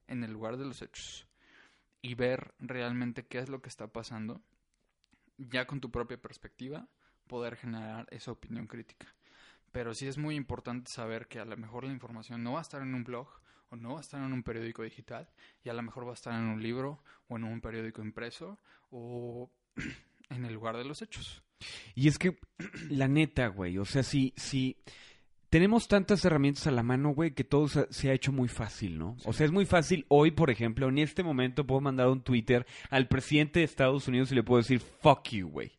[0.07, 1.29] en el lugar de los hechos,
[2.01, 4.41] y ver realmente qué es lo que está pasando,
[5.37, 6.89] ya con tu propia perspectiva,
[7.25, 9.07] poder generar esa opinión crítica.
[9.75, 12.61] Pero sí es muy importante saber que a lo mejor la información no va a
[12.61, 13.27] estar en un blog
[13.67, 15.27] o no va a estar en un periódico digital
[15.65, 18.57] y a lo mejor va a estar en un libro o en un periódico impreso
[18.89, 19.51] o
[20.29, 21.43] en el lugar de los hechos.
[21.93, 22.39] Y es que,
[22.89, 24.77] la neta, güey, o sea, si, si
[25.55, 29.15] tenemos tantas herramientas a la mano, güey, que todo se, ha hecho muy fácil, ¿no?
[29.23, 32.65] O sea, es muy fácil hoy, por ejemplo, en este momento puedo mandar un Twitter
[32.89, 35.71] al presidente de Estados Unidos y le puedo decir, fuck you, güey.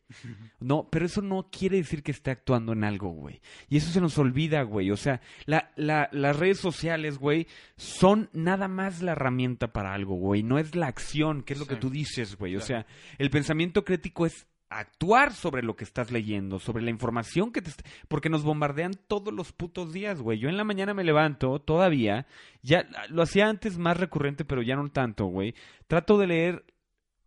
[0.59, 3.39] No, pero eso no quiere decir que esté actuando en algo, güey.
[3.69, 4.89] Y eso se nos olvida, güey.
[4.89, 10.15] O sea, la, la, las redes sociales, güey, son nada más la herramienta para algo,
[10.15, 10.41] güey.
[10.41, 11.69] No es la acción, que es lo Sí.
[11.69, 12.55] que tú dices, güey.
[12.55, 12.87] O sea,
[13.19, 17.71] el pensamiento crítico es actuar sobre lo que estás leyendo, sobre la información que te...
[18.07, 20.39] Porque nos bombardean todos los putos días, güey.
[20.39, 22.27] Yo en la mañana me levanto, todavía,
[22.61, 25.55] ya lo hacía antes más recurrente, pero ya no tanto, güey.
[25.87, 26.65] Trato de leer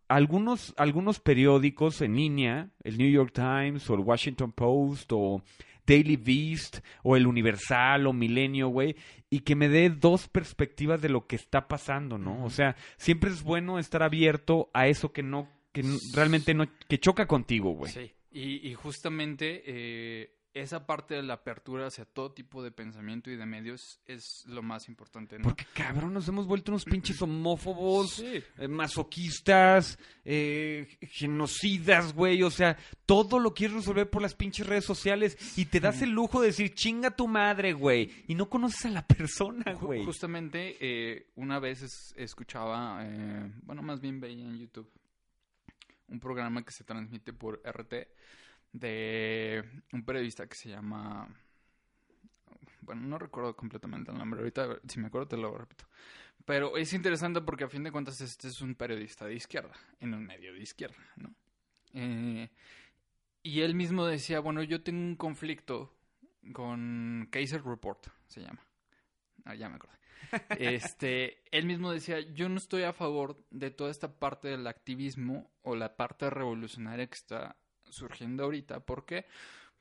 [0.07, 5.41] algunos, algunos periódicos en línea, el New York Times o el Washington Post o
[5.85, 8.95] Daily Beast o el Universal o Milenio, güey,
[9.29, 12.43] y que me dé dos perspectivas de lo que está pasando, ¿no?
[12.43, 16.99] O sea, siempre es bueno estar abierto a eso que no, que realmente no, que
[16.99, 17.91] choca contigo, güey.
[17.91, 23.31] Sí, y, y justamente eh, esa parte de la apertura hacia todo tipo de pensamiento
[23.31, 25.43] y de medios es lo más importante, ¿no?
[25.45, 28.43] Porque cabrón, nos hemos vuelto unos pinches homófobos, Sí.
[28.57, 32.43] eh, masoquistas, eh, genocidas, güey.
[32.43, 36.09] O sea, todo lo quieres resolver por las pinches redes sociales y te das el
[36.11, 38.11] lujo de decir chinga tu madre, güey.
[38.27, 40.03] Y no conoces a la persona, güey.
[40.03, 44.89] Justamente eh, una vez es- escuchaba, eh, bueno, más bien veía en YouTube
[46.11, 47.93] un programa que se transmite por RT
[48.73, 51.27] de un periodista que se llama,
[52.81, 55.85] bueno, no recuerdo completamente el nombre, ahorita si me acuerdo te lo repito.
[56.45, 60.13] Pero es interesante porque a fin de cuentas este es un periodista de izquierda, en
[60.13, 61.33] un medio de izquierda, ¿no?
[61.93, 62.49] Eh,
[63.43, 65.95] y él mismo decía, bueno, yo tengo un conflicto
[66.53, 68.65] con Kaiser Report, se llama.
[69.45, 70.00] Ah, ya me acordé.
[70.57, 75.51] Este, él mismo decía, yo no estoy a favor de toda esta parte del activismo
[75.61, 77.57] o la parte revolucionaria que está
[77.89, 78.81] surgiendo ahorita.
[78.81, 79.25] ¿Por qué?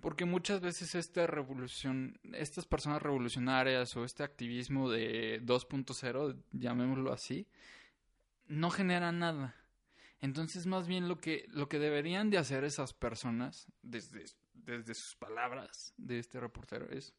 [0.01, 7.47] Porque muchas veces esta revolución, estas personas revolucionarias o este activismo de 2.0, llamémoslo así,
[8.47, 9.55] no genera nada.
[10.21, 15.17] Entonces, más bien lo que, lo que deberían de hacer esas personas, desde, desde sus
[15.17, 17.15] palabras de este reportero, es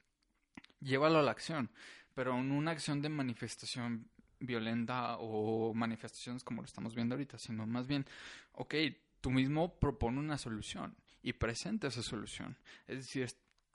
[0.79, 1.71] llévalo a la acción,
[2.13, 7.65] pero en una acción de manifestación violenta o manifestaciones como lo estamos viendo ahorita, sino
[7.65, 8.05] más bien,
[8.53, 8.75] ok,
[9.21, 12.57] tú mismo propone una solución y presenta esa solución.
[12.87, 13.27] Es decir,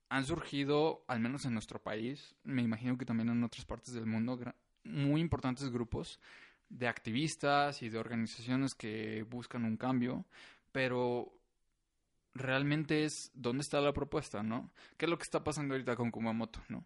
[0.09, 4.07] han surgido, al menos en nuestro país, me imagino que también en otras partes del
[4.07, 4.39] mundo,
[4.85, 6.21] muy importantes grupos
[6.69, 10.27] de activistas y de organizaciones que buscan un cambio,
[10.73, 11.33] pero
[12.35, 14.71] realmente es dónde está la propuesta, ¿no?
[14.97, 16.85] ¿Qué es lo que está pasando ahorita con Kumamoto, no?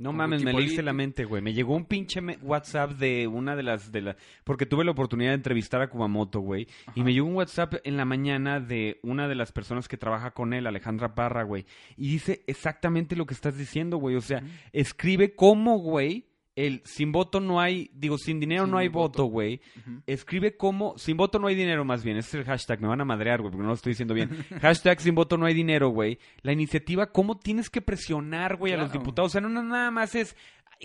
[0.00, 1.42] No mames, me leíste la mente, güey.
[1.42, 5.32] Me llegó un pinche WhatsApp de una de las de la porque tuve la oportunidad
[5.32, 9.28] de entrevistar a Kumamoto, güey, y me llegó un WhatsApp en la mañana de una
[9.28, 11.66] de las personas que trabaja con él, Alejandra Parra, güey,
[11.98, 16.29] y dice exactamente lo que estás diciendo, güey, o sea, escribe cómo, güey,
[16.66, 19.24] el sin voto no hay, digo, sin dinero Sin no hay voto.
[19.24, 19.60] güey.
[20.06, 23.00] Escribe cómo, sin voto no hay dinero más bien, ese es el hashtag, me van
[23.00, 24.30] a madrear, güey, porque no lo estoy diciendo bien.
[24.60, 26.18] hashtag sin voto no hay dinero, güey.
[26.42, 29.30] La iniciativa, cómo tienes que presionar, güey, a los diputados.
[29.30, 30.36] O sea, no, no, nada más es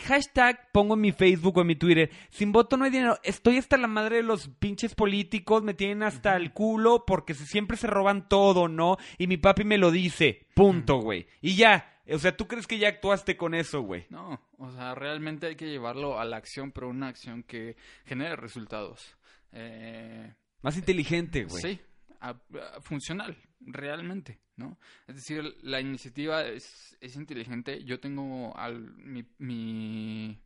[0.03, 3.17] hashtag, pongo en mi Facebook o en mi Twitter, sin voto no hay dinero.
[3.23, 7.77] Estoy hasta la madre de los pinches políticos, me tienen hasta el culo porque siempre
[7.77, 8.97] se roban todo, ¿no?
[9.17, 11.27] Y mi papi me lo dice, punto, güey.
[11.41, 14.06] Y ya, o sea, ¿tú crees que ya actuaste con eso, güey?
[14.10, 18.36] No, o sea, realmente hay que llevarlo a la acción, pero una acción que genere
[18.36, 19.15] resultados.
[19.52, 21.62] Eh, Más inteligente, güey.
[21.62, 21.80] sí,
[22.20, 24.78] a- a- funcional, realmente, ¿no?
[25.08, 27.84] Es decir, la iniciativa es, es inteligente.
[27.84, 30.39] Yo tengo al, mi, mi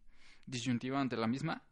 [0.45, 1.63] disyuntiva ante la misma.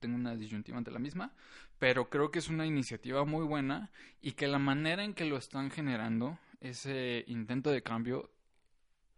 [0.00, 1.34] Tengo una disyuntiva ante la misma,
[1.78, 5.36] pero creo que es una iniciativa muy buena y que la manera en que lo
[5.36, 8.30] están generando, ese intento de cambio,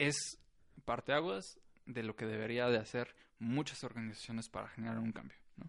[0.00, 0.38] es
[0.84, 5.68] parteaguas de lo que debería de hacer muchas organizaciones para generar un cambio, ¿no?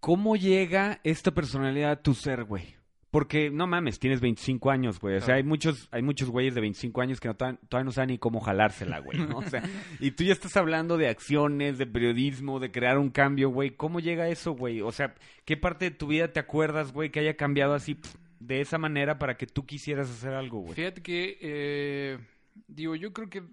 [0.00, 2.74] ¿Cómo llega esta personalidad a tu ser, güey?
[3.10, 5.16] Porque, no mames, tienes 25 años, güey.
[5.16, 5.36] O sea, Claro.
[5.38, 8.40] hay muchos, hay muchos güeyes de 25 años que no, todavía, no saben ni cómo
[8.40, 9.38] jalársela, güey, ¿no?
[9.38, 9.62] O sea,
[10.00, 13.70] y tú ya estás hablando de acciones, de periodismo, de crear un cambio, güey.
[13.70, 14.82] ¿Cómo llega eso, güey?
[14.82, 15.14] O sea,
[15.46, 17.98] ¿qué parte de tu vida te acuerdas, güey, que haya cambiado así
[18.38, 20.74] de esa manera para que tú quisieras hacer algo, güey?
[20.74, 22.18] Fíjate que, eh,
[22.66, 23.44] digo, yo creo que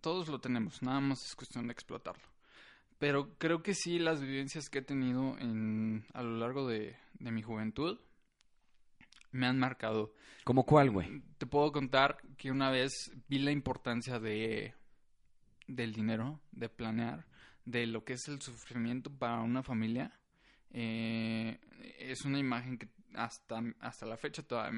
[0.00, 2.22] todos lo tenemos, nada más es cuestión de explotarlo.
[2.98, 7.32] Pero creo que sí, las vivencias que he tenido en, a lo largo de, de
[7.32, 7.98] mi juventud
[9.32, 10.14] me han marcado.
[10.44, 11.22] ¿Cómo cuál, güey?
[11.38, 14.74] Te puedo contar que una vez vi la importancia de
[15.66, 17.26] del dinero, de planear,
[17.64, 20.12] de lo que es el sufrimiento para una familia.
[20.70, 21.58] Eh,
[21.98, 24.72] es una imagen que hasta, hasta la fecha todavía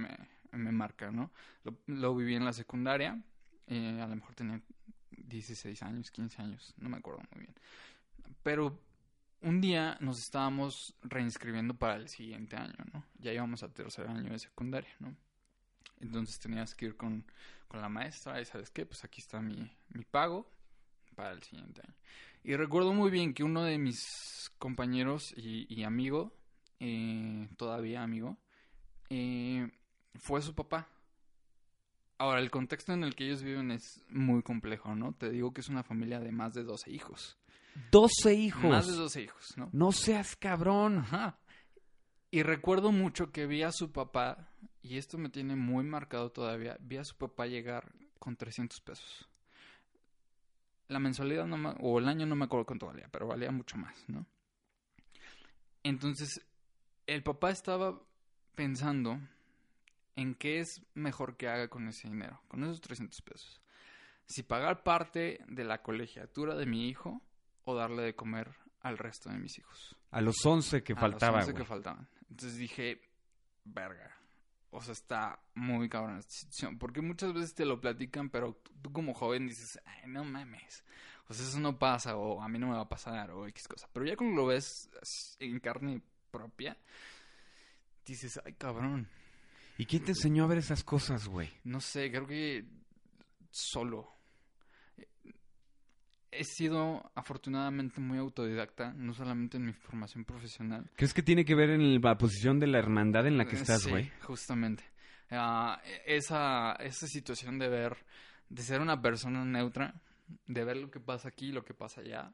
[0.53, 1.33] me, me marca, ¿no?
[1.63, 3.23] Lo, lo viví en la secundaria,
[3.67, 4.61] eh, a lo mejor tenía
[5.11, 7.55] 16 años, 15 años, no me acuerdo muy bien.
[8.43, 8.79] Pero
[9.41, 13.05] un día nos estábamos reinscribiendo para el siguiente año, ¿no?
[13.19, 15.15] Ya íbamos al tercer año de secundaria, ¿no?
[16.01, 17.25] Entonces tenías que ir con,
[17.69, 20.51] con la maestra y sabes qué, pues aquí está mi, mi pago
[21.15, 21.95] para el siguiente año.
[22.43, 26.37] Y recuerdo muy bien que uno de mis compañeros y, y amigo,
[26.81, 28.37] eh, todavía amigo,
[29.09, 29.71] eh,
[30.17, 30.89] fue su papá.
[32.25, 35.13] Ahora, el contexto en el que ellos viven es muy complejo, ¿no?
[35.13, 37.37] Te digo que es una familia de más de 12 hijos.
[37.91, 38.65] 12 hijos.
[38.65, 39.69] Más de 12 hijos, ¿no?
[39.73, 40.99] No seas cabrón.
[41.01, 41.39] Ajá.
[42.31, 44.49] Y recuerdo mucho que vi a su papá,
[44.83, 49.29] y esto me tiene muy marcado todavía, vi a su papá llegar con 300 pesos.
[50.89, 53.77] La mensualidad no me- o el año no me acuerdo cuánto valía, pero valía mucho
[53.77, 54.25] más, ¿no?
[55.83, 56.41] Entonces,
[57.07, 58.01] el papá estaba
[58.55, 59.21] pensando
[60.17, 63.61] en qué es mejor que haga con ese dinero, con esos 300 pesos.
[64.27, 67.21] Si pagar parte de la colegiatura de mi hijo
[67.65, 69.97] o darle de comer al resto de mis hijos.
[70.11, 71.63] A los 11 que A los faltaba, 11 güey.
[71.63, 72.09] que faltaban.
[72.31, 73.01] Entonces dije,
[73.65, 74.17] verga.
[74.71, 76.79] O sea, está muy cabrón esta situación.
[76.79, 80.85] Porque muchas veces te lo platican, pero tú, como joven dices, ay, no mames.
[81.29, 83.67] O sea, eso no pasa, o a mí no me va a pasar, o X
[83.69, 83.89] cosa.
[83.93, 84.91] Pero ya cuando lo ves
[85.39, 86.77] en carne propia,
[88.05, 89.09] dices, ay, cabrón.
[89.79, 91.51] ¿Y quién te enseñó a ver esas cosas, güey?
[91.65, 92.65] No sé, creo que
[93.51, 94.09] solo.
[96.31, 101.55] He sido afortunadamente muy autodidacta, no solamente en mi formación profesional, ¿Crees que tiene que
[101.55, 104.11] ver en la posición de la hermandad en la que Eh, estás, sí, güey?
[104.23, 104.83] justamente.
[105.31, 107.97] Ah, esa, esa situación de ver,
[108.49, 109.95] de ser una persona neutra,
[110.47, 112.33] de ver lo que pasa aquí y lo que pasa allá,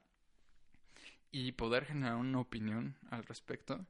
[1.30, 3.86] y poder generar una opinión al respecto,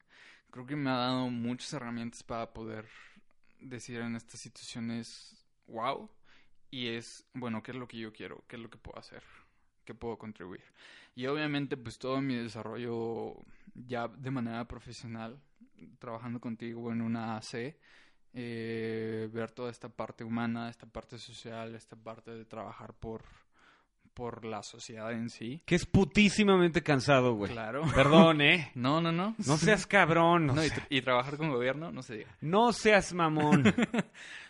[0.50, 2.88] creo que me ha dado muchas herramientas para poder
[3.60, 6.10] decir en estas situaciones, wow,
[6.70, 8.44] y es, bueno, ¿qué es lo que yo quiero?
[8.46, 9.22] ¿Qué es lo que puedo hacer?
[9.84, 10.64] ¿Qué puedo contribuir?
[11.14, 13.36] Y obviamente, pues todo mi desarrollo
[13.74, 15.40] ya de manera profesional,
[15.98, 17.76] trabajando contigo en una AC,
[18.32, 23.24] eh, ver toda esta parte humana, esta parte social, esta parte de trabajar por,
[24.14, 25.62] por la sociedad en sí.
[25.66, 27.52] Que es putísimamente cansado, güey.
[27.52, 27.82] Claro.
[27.94, 28.70] Perdón, ¿eh?
[28.74, 29.34] No, no, no.
[29.46, 30.46] No seas cabrón.
[30.46, 32.36] No, y, sea, tra- y trabajar con gobierno, no se diga.
[32.40, 33.64] no seas mamón.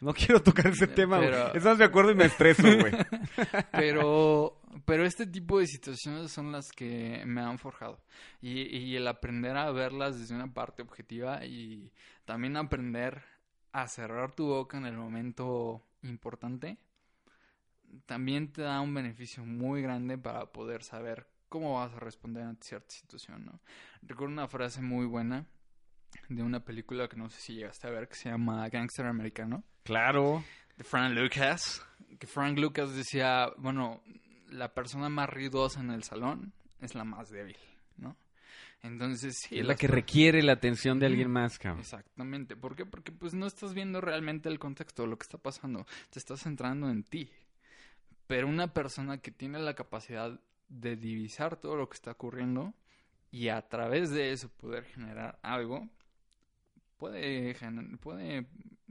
[0.01, 1.31] No quiero tocar ese tema, güey.
[1.53, 2.90] Estamos de acuerdo y me estreso, güey.
[3.73, 8.01] Pero, pero este tipo de situaciones son las que me han forjado.
[8.40, 11.92] Y, y el aprender a verlas desde una parte objetiva y
[12.25, 13.23] también aprender
[13.73, 16.79] a cerrar tu boca en el momento importante,
[18.07, 22.66] también te da un beneficio muy grande para poder saber cómo vas a responder ante
[22.66, 23.61] cierta situación, ¿no?
[24.03, 25.46] Recuerdo una frase muy buena
[26.29, 29.64] de una película que no sé si llegaste a ver que se llama Gangster Americano
[29.85, 30.44] Claro.
[30.76, 31.85] de Frank Lucas,
[32.18, 34.00] que Frank Lucas decía, bueno,
[34.48, 37.57] la persona más ruidosa en el salón es la más débil,
[37.96, 38.16] ¿no?
[38.83, 39.59] Entonces, sí.
[39.59, 41.81] es la que requiere la atención de alguien más, cabrón.
[41.81, 42.57] Exactamente.
[42.57, 42.87] ¿Por qué?
[42.87, 45.87] Porque pues no estás viendo realmente el contexto de lo que está pasando.
[46.09, 47.29] Te estás centrando en ti.
[48.31, 50.38] Pero una persona que tiene la capacidad
[50.69, 52.75] de divisar todo lo que está ocurriendo
[53.33, 55.88] y a través de eso poder generar algo,
[56.97, 57.57] puede,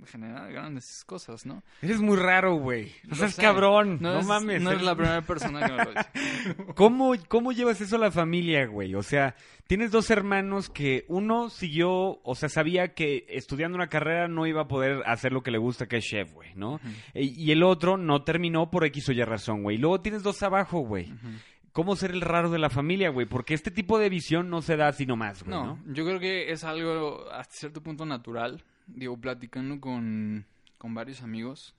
[0.05, 1.63] generar grandes cosas, ¿no?
[1.81, 2.91] Eres muy raro, güey.
[3.07, 3.97] No seas cabrón.
[4.01, 4.62] No, es, mames.
[4.62, 6.55] No es eres- la primera persona que me lo dice.
[6.75, 8.95] ¿Cómo, ¿Cómo llevas eso a la familia, güey?
[8.95, 9.35] O sea,
[9.67, 14.61] tienes dos hermanos que uno siguió, o sea, sabía que estudiando una carrera no iba
[14.61, 16.80] a poder hacer lo que le gusta, que es chef, güey, ¿no?
[17.13, 19.76] E- Y el otro no terminó por X o Y razón, güey.
[19.78, 21.13] Y luego tienes dos abajo, güey.
[21.71, 23.28] ¿Cómo ser el raro de la familia, güey?
[23.28, 25.93] Porque este tipo de visión no se da así nomás, güey, No, ¿no?
[25.93, 28.63] yo creo que es algo hasta cierto punto natural.
[28.95, 30.45] Digo, platicando con,
[30.77, 31.75] con varios amigos,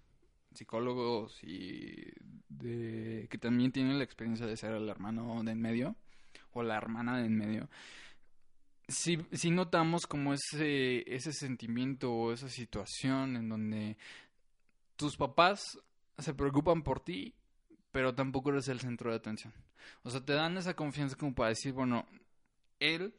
[0.55, 2.13] psicólogos y
[2.49, 5.97] de, que también tienen la experiencia de ser el hermano de en medio
[6.53, 7.69] o la hermana de en medio.
[8.89, 13.97] sí, sí notamos como ese, ese sentimiento o esa situación en donde
[14.97, 15.63] tus papás
[16.19, 17.35] se preocupan por ti,
[17.93, 19.53] pero tampoco eres el centro de atención.
[20.03, 22.07] O sea, te dan esa confianza como para decir, bueno,
[22.79, 23.15] él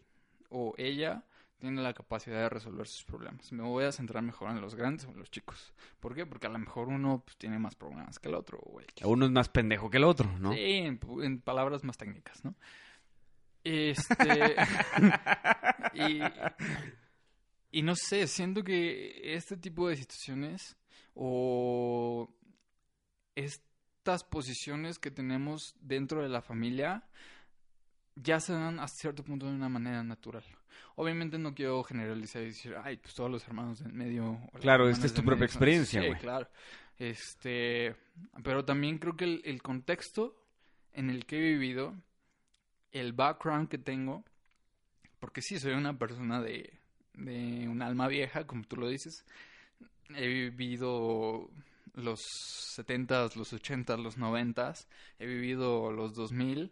[0.50, 1.24] o ella
[1.62, 3.52] tiene la capacidad de resolver sus problemas.
[3.52, 5.74] Me voy a centrar mejor en los grandes o en los chicos.
[6.00, 6.26] ¿Por qué?
[6.26, 8.60] Porque a lo mejor uno pues, tiene más problemas que el otro.
[8.60, 9.06] O X.
[9.06, 10.54] Uno es más pendejo que el otro, ¿no?
[10.54, 12.56] Sí, en, en palabras más técnicas, ¿no?
[13.64, 14.56] Este.
[15.94, 16.20] y,
[17.72, 20.76] y no sé, siento que este tipo de situaciones
[21.14, 22.28] o
[23.36, 27.08] estas posiciones que tenemos dentro de la familia
[28.16, 30.44] ya se dan a cierto punto de una manera natural.
[30.96, 34.40] Obviamente no quiero generalizar y decir, ay, pues todos los hermanos del medio.
[34.60, 36.20] Claro, esta es tu propia medio experiencia, Sí, güey.
[36.20, 36.48] claro.
[36.98, 37.96] Este,
[38.44, 40.36] pero también creo que el, el contexto
[40.94, 41.96] en el que he vivido,
[42.92, 44.24] el background que tengo,
[45.20, 46.78] porque sí, soy una persona de,
[47.14, 49.26] de un alma vieja, como tú lo dices.
[50.10, 51.50] He vivido
[51.94, 52.20] los
[52.76, 54.88] 70s, los 80s, los 90s.
[55.20, 56.72] He vivido los 2000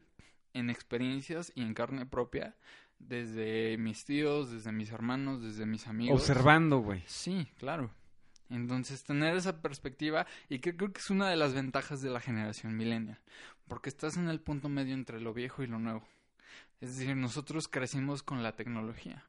[0.59, 2.55] en experiencias y en carne propia.
[2.99, 6.19] Desde mis tíos, desde mis hermanos, desde mis amigos.
[6.19, 7.03] Observando, güey.
[7.07, 7.91] Sí, claro.
[8.49, 12.19] Entonces, tener esa perspectiva, y que creo que es una de las ventajas de la
[12.19, 13.19] generación millennial,
[13.67, 16.03] porque estás en el punto medio entre lo viejo y lo nuevo.
[16.81, 19.25] Es decir, nosotros crecimos con la tecnología.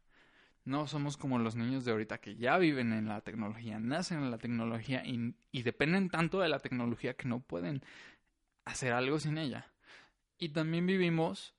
[0.65, 4.31] No somos como los niños de ahorita que ya viven en la tecnología, nacen en
[4.31, 7.83] la tecnología y, y dependen tanto de la tecnología que no pueden
[8.65, 9.71] hacer algo sin ella.
[10.41, 11.55] Y también vivimos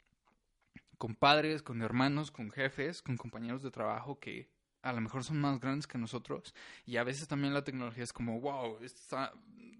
[0.97, 4.49] con padres, con hermanos, con jefes, con compañeros de trabajo que
[4.81, 6.53] a lo mejor son más grandes que nosotros
[6.85, 9.31] y a veces también la tecnología es como, wow, está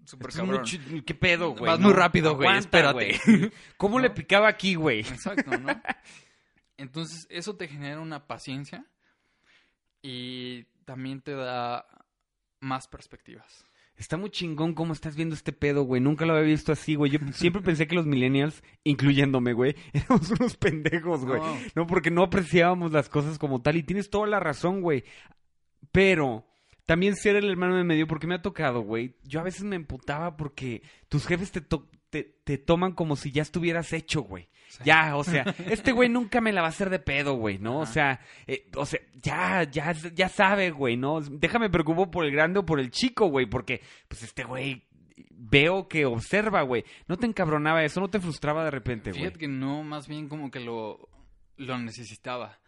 [0.04, 0.64] súper es cabrón.
[1.04, 1.66] ¿Qué pedo, güey?
[1.70, 1.88] Vas no?
[1.88, 3.20] muy rápido, güey, espérate.
[3.26, 3.52] güey.
[3.76, 4.02] ¿Cómo ¿No?
[4.02, 5.00] le picaba aquí, güey?
[5.00, 5.68] Exacto, ¿no?
[6.76, 8.86] Entonces, eso te genera una paciencia
[10.00, 11.86] y también te da
[12.60, 13.64] más perspectivas.
[13.96, 16.00] Está muy chingón cómo estás viendo este pedo, güey.
[16.00, 17.10] Nunca lo había visto así, güey.
[17.12, 21.40] Yo siempre pensé que los millennials, incluyéndome, güey, éramos unos pendejos, güey.
[21.40, 21.56] No.
[21.76, 23.76] No, porque no apreciábamos las cosas como tal.
[23.76, 25.04] Y tienes toda la razón, güey.
[25.92, 26.46] Pero
[26.86, 29.16] también ser el hermano de medio, porque me ha tocado, güey.
[29.24, 33.32] Yo a veces me emputaba porque tus jefes te, to- te, te toman como si
[33.32, 34.50] ya estuvieras hecho, güey.
[34.68, 34.82] Sí.
[34.84, 37.78] Ya, o sea, este güey nunca me la va a hacer de pedo, güey, ¿no?
[37.78, 41.22] O sea, eh, o sea, ya, ya, ya sabe, güey, ¿no?
[41.22, 44.86] Déjame preocupo por el grande o por el chico, güey, porque, pues, este güey
[45.30, 46.84] veo que observa, güey.
[47.08, 48.00] ¿No te encabronaba eso?
[48.00, 49.22] ¿No te frustraba de repente, güey?
[49.22, 51.08] Fíjate que no, más bien como que lo,
[51.56, 52.60] lo necesitaba.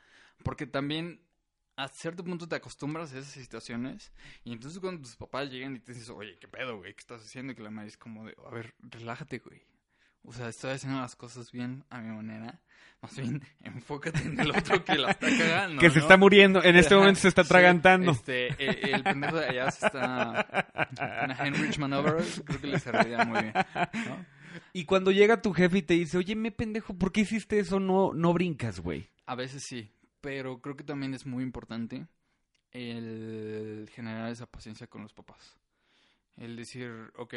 [0.43, 1.21] Porque también
[1.77, 4.13] a cierto punto te acostumbras a esas situaciones.
[4.45, 6.95] Y entonces cuando tus papás llegan y te dices, oye, ¿qué pedo, güey?
[6.95, 7.53] ¿Qué estás haciendo?
[7.53, 9.63] Y que la madre es como de, a ver, relájate, güey.
[10.27, 12.61] O sea, estoy haciendo las cosas bien a mi manera.
[13.03, 15.81] Más bien, enfócate en el otro que la está cagando.
[15.81, 16.03] que se ¿no?
[16.03, 18.13] está muriendo, en este momento se está sí, tragantando.
[18.13, 20.73] este, eh, el pendejo de allá se está...
[21.25, 23.55] Una Heinrich Maneuver, creo que le serviría muy bien.
[24.09, 24.25] ¿no?
[24.73, 27.79] Y cuando llega tu jefe y te dice, oye, me pendejo, ¿por qué hiciste eso?
[27.79, 29.11] No, no brincas, güey.
[29.27, 29.93] A veces sí,
[30.25, 32.07] pero creo que también es muy importante
[32.73, 35.59] el generar esa paciencia con los papás.
[36.39, 37.35] El decir, ok,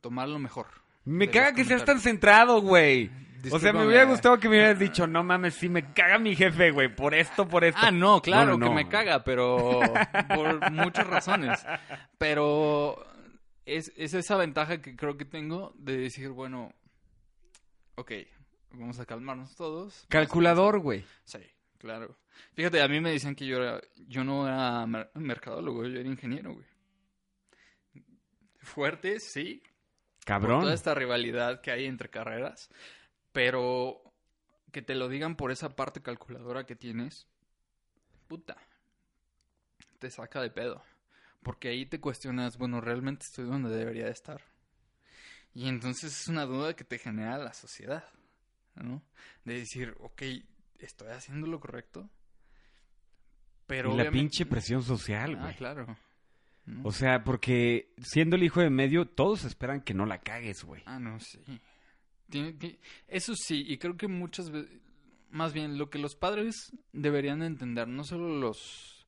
[0.00, 0.68] tomar lo mejor.
[1.04, 3.10] Me caga que seas tan centrado, güey.
[3.50, 6.36] O sea, me hubiera gustado que me hubieras dicho, no mames, sí, me caga mi
[6.36, 7.80] jefe, güey, por esto, por esto.
[7.82, 9.80] Ah, no, claro No, no, que me caga, pero
[10.32, 11.66] por muchas razones.
[12.18, 13.04] Pero
[13.64, 16.72] es, es esa ventaja que creo que tengo de decir, bueno,
[17.96, 18.12] ok,
[18.70, 20.06] vamos a calmarnos todos.
[20.08, 21.04] Calculador, güey.
[21.24, 21.40] Sí,
[21.86, 22.18] claro.
[22.54, 26.08] Fíjate, a mí me decían que yo era, yo no era mer- mercadólogo, yo era
[26.08, 26.66] ingeniero, güey.
[28.58, 30.60] Fuerte, sí, por Cabrón.
[30.62, 32.68] toda esta rivalidad que hay entre carreras,
[33.32, 34.02] pero
[34.72, 37.26] que te lo digan por esa parte calculadora que tienes,
[38.26, 38.56] puta,
[39.98, 40.82] te saca de pedo.
[41.42, 44.42] Porque ahí te cuestionas, bueno, realmente estoy donde debería de estar.
[45.54, 48.04] Y entonces es una duda que te genera la sociedad,
[48.74, 49.02] ¿no?
[49.44, 50.22] De decir, ok,
[50.80, 52.08] estoy haciendo lo correcto,
[53.66, 53.88] pero...
[53.92, 55.54] y la obviamente- pinche presión social, Ah, güey.
[55.56, 55.86] claro.
[56.66, 56.88] ¿no?
[56.88, 60.82] O sea, porque siendo el hijo de medio, todos esperan que no la cagues, güey.
[60.86, 61.38] Ah, no, sí.
[62.28, 64.80] Tiene- eso sí, y creo que muchas veces,
[65.30, 69.06] más bien lo que los padres deberían de entender, no solo los,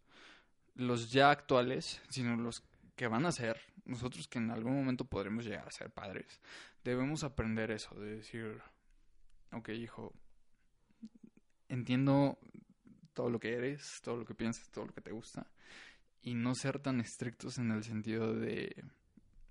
[0.76, 2.62] los ya actuales, sino los
[2.94, 6.40] que van a ser, nosotros que en algún momento podremos llegar a ser padres,
[6.84, 8.60] debemos aprender eso, de decir,
[9.52, 10.12] ok, hijo,
[11.68, 12.38] entiendo
[13.14, 15.46] todo lo que eres, todo lo que piensas, todo lo que te gusta,
[16.22, 18.84] y no ser tan estrictos en el sentido de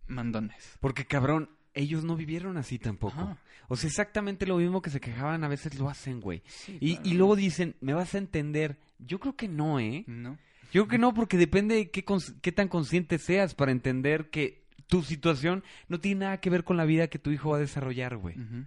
[0.07, 0.78] mandones.
[0.80, 3.20] Porque, cabrón, ellos no vivieron así tampoco.
[3.22, 3.38] Ajá.
[3.68, 6.41] O sea, exactamente lo mismo que se quejaban a veces lo hacen, güey.
[6.47, 7.09] Sí, Y, claro.
[7.09, 8.80] y luego dicen, ¿me vas a entender?
[8.99, 10.03] Yo creo que no, ¿eh?
[10.07, 10.38] No.
[10.74, 12.03] Yo creo que no, porque depende de qué,
[12.41, 16.78] qué tan consciente seas para entender que tu situación no tiene nada que ver con
[16.78, 18.39] la vida que tu hijo va a desarrollar, güey.
[18.39, 18.65] Ujú.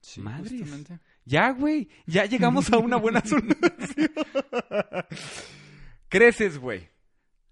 [0.00, 0.50] Sí, Madres.
[0.52, 0.98] justamente.
[1.30, 3.56] Ya, güey, ya llegamos a una buena solución.
[6.08, 6.88] Creces, güey.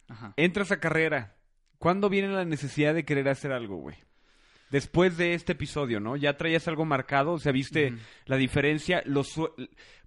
[0.09, 0.35] Ajá.
[0.37, 1.37] Entras a carrera.
[1.79, 3.95] ¿Cuándo viene la necesidad de querer hacer algo, güey?
[4.71, 6.17] Después de este episodio, ¿no?
[6.17, 7.35] ¿Ya traías algo marcado?
[7.35, 7.95] O sea, ¿viste
[8.27, 9.01] la diferencia?
[9.07, 9.41] Los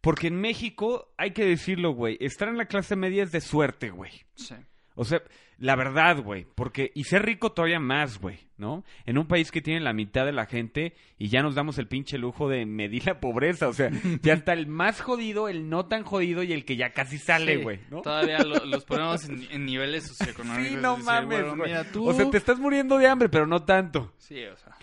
[0.01, 3.89] Porque en México, hay que decirlo, güey, estar en la clase media es de suerte,
[3.89, 4.11] güey.
[4.36, 4.55] Sí.
[4.95, 5.21] O sea,
[5.57, 8.83] la verdad, güey, porque y ser rico todavía más, güey, ¿no?
[9.05, 11.87] En un país que tiene la mitad de la gente y ya nos damos el
[11.87, 13.89] pinche lujo de medir la pobreza, o sea,
[14.21, 17.57] ya está el más jodido, el no tan jodido y el que ya casi sale,
[17.57, 18.01] Sí, güey, ¿no?
[18.01, 20.67] Todavía lo- los ponemos en, en niveles socioeconómicos.
[20.67, 21.69] Sí, no decir, mames, bueno, güey.
[21.69, 22.09] mira, tú...
[22.09, 24.13] O sea, te estás muriendo de hambre, pero no tanto.
[24.17, 24.75] Sí, o sea.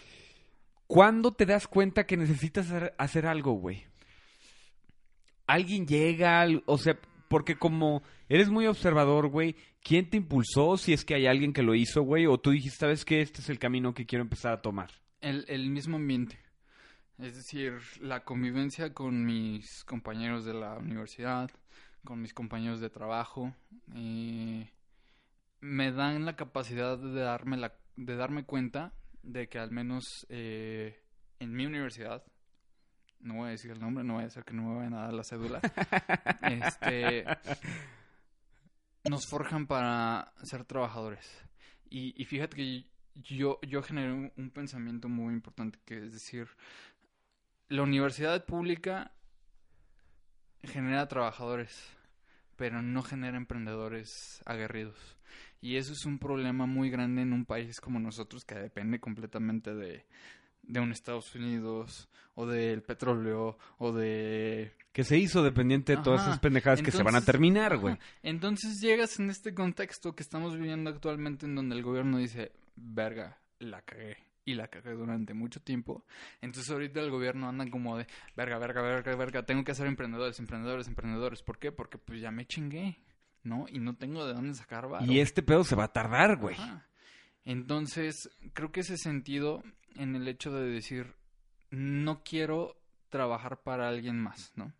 [0.87, 3.85] ¿Cuándo te das cuenta que necesitas hacer, hacer algo, güey?
[5.47, 6.99] Alguien llega, o sea,
[7.29, 10.77] porque como eres muy observador, güey, ¿quién te impulsó?
[10.77, 13.21] Si es que hay alguien que lo hizo, güey, o tú dijiste, ¿sabes qué?
[13.21, 14.91] Este es el camino que quiero empezar a tomar.
[15.21, 16.39] El, el mismo ambiente.
[17.19, 21.51] Es decir, la convivencia con mis compañeros de la universidad,
[22.05, 23.55] con mis compañeros de trabajo,
[23.95, 24.71] eh,
[25.61, 31.03] me dan la capacidad de darme, la, de darme cuenta de que al menos eh,
[31.41, 32.25] en mi universidad,
[33.21, 35.03] no voy a decir el nombre, no voy a hacer que no me vayan a
[35.03, 35.61] dar la cédula,
[36.43, 37.25] este,
[39.09, 41.27] nos forjan para ser trabajadores.
[41.91, 46.49] Y, y fíjate que yo, yo generé un, un pensamiento muy importante, que es decir,
[47.69, 49.13] la universidad pública
[50.63, 51.91] genera trabajadores,
[52.57, 55.17] pero no genera emprendedores aguerridos.
[55.61, 59.75] Y eso es un problema muy grande en un país como nosotros, que depende completamente
[59.75, 60.07] de,
[60.69, 66.21] de un Estados Unidos, o del petróleo, o de Que se hizo dependiente de todas
[66.21, 66.31] Ajá.
[66.31, 67.99] esas pendejadas que se van a terminar, güey.
[68.23, 73.39] Entonces llegas en este contexto que estamos viviendo actualmente en donde el gobierno dice, verga,
[73.59, 74.19] la cagué.
[74.45, 76.07] Y la cagué durante mucho tiempo.
[76.41, 80.39] Entonces ahorita el gobierno anda como de, verga, verga, verga, verga, tengo que hacer emprendedores,
[80.39, 81.43] emprendedores, emprendedores.
[81.43, 81.71] ¿Por qué?
[81.71, 82.97] Porque pues ya me chingué,
[83.43, 83.67] ¿no?
[83.69, 85.05] Y no tengo de dónde sacar varo.
[85.05, 86.57] Y este pedo se va a tardar, güey.
[87.45, 89.63] Entonces, creo que ese sentido
[89.99, 91.15] en el hecho de decir,
[91.71, 92.81] no quiero
[93.11, 94.73] trabajar para alguien más, ¿no?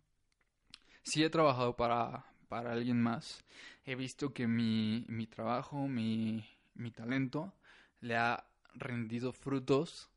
[1.03, 3.43] Sí he trabajado para, para alguien más.
[3.85, 7.53] He visto que mi, mi trabajo, mi, mi talento,
[7.99, 10.09] le ha rendido frutos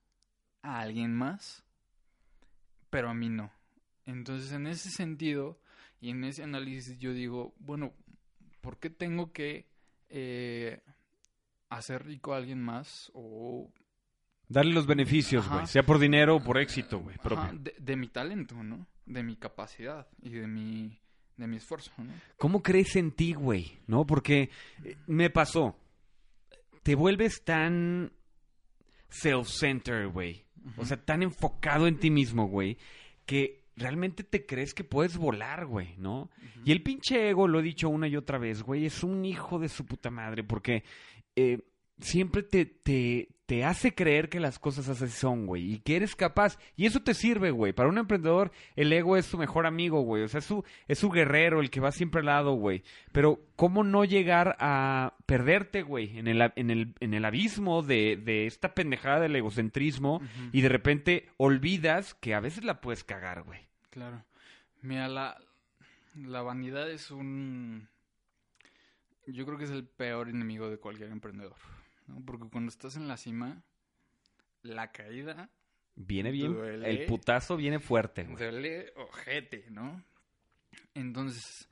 [0.63, 1.65] a alguien más,
[2.89, 3.51] pero a mí no.
[4.07, 5.59] Entonces, en ese sentido
[6.01, 7.93] y en ese análisis yo digo, bueno,
[8.61, 9.67] ¿por qué tengo que
[10.11, 10.83] eh,
[11.71, 13.11] hacer rico a alguien más
[14.53, 15.67] Darle los beneficios, güey.
[15.67, 17.17] Sea por dinero o por éxito, güey.
[17.55, 18.87] de, de mi talento, ¿no?
[19.07, 20.99] De mi capacidad y de mi
[21.37, 22.13] de mi esfuerzo, ¿no?
[22.37, 23.79] ¿Cómo crees en ti, güey?
[23.87, 24.07] ¿No?
[24.07, 24.51] Porque
[24.85, 25.77] eh, me pasó.
[26.83, 28.13] Te vuelves tan
[29.09, 30.45] self-centered, güey.
[30.77, 32.79] O sea, tan enfocado en ti mismo, güey,
[33.27, 36.31] que realmente te crees que puedes volar, güey, ¿no?
[36.65, 39.59] Y el pinche ego, lo he dicho una y otra vez, güey, es un hijo
[39.59, 40.85] de su puta madre, porque
[41.35, 41.59] eh,
[42.01, 46.17] siempre te, te, te hace creer que las cosas así son, güey, y que eres
[46.17, 46.59] capaz.
[46.75, 47.75] Y eso te sirve, güey.
[47.75, 50.23] Para un emprendedor, el ego es su mejor amigo, güey.
[50.23, 52.83] O sea, es su, es su guerrero, el que va siempre al lado, güey.
[53.13, 58.17] Pero, ¿cómo no llegar a perderte, güey, en el, en el, en el abismo de,
[58.17, 63.43] de esta pendejada del egocentrismo y de repente olvidas que a veces la puedes cagar,
[63.43, 63.61] güey?
[63.91, 64.25] Claro.
[64.81, 65.37] Mira, la,
[66.17, 67.87] la vanidad es un...
[69.27, 71.59] Yo creo que es el peor enemigo de cualquier emprendedor.
[72.13, 72.25] ¿No?
[72.25, 73.63] Porque cuando estás en la cima,
[74.63, 75.51] la caída
[75.95, 76.89] Viene bien, Duele.
[76.91, 78.37] el putazo viene fuerte, güey.
[78.37, 80.03] duele ojete, ¿no?
[80.95, 81.69] Entonces,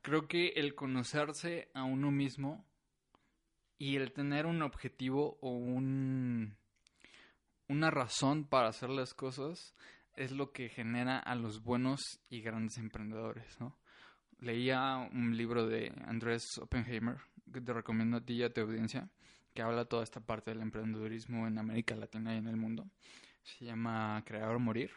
[0.00, 2.64] creo que el conocerse a uno mismo
[3.78, 6.56] y el tener un objetivo o un
[7.68, 9.74] una razón para hacer las cosas
[10.14, 13.78] es lo que genera a los buenos y grandes emprendedores, ¿no?
[14.40, 17.18] Leía un libro de Andrés Oppenheimer,
[17.52, 19.08] que te recomiendo a ti y a tu audiencia,
[19.54, 22.86] que habla toda esta parte del emprendedurismo en América Latina y en el mundo.
[23.42, 24.92] Se llama Crear o Morir.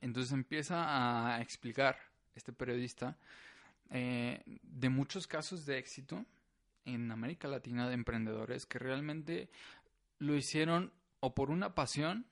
[0.00, 1.98] Entonces empieza a explicar
[2.34, 3.16] este periodista
[3.90, 6.24] eh, de muchos casos de éxito
[6.84, 9.50] en América Latina de emprendedores que realmente
[10.18, 12.26] lo hicieron o por una pasión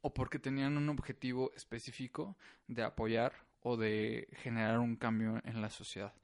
[0.00, 2.36] o porque tenían un objetivo específico
[2.66, 6.14] de apoyar o de generar un cambio en la sociedad.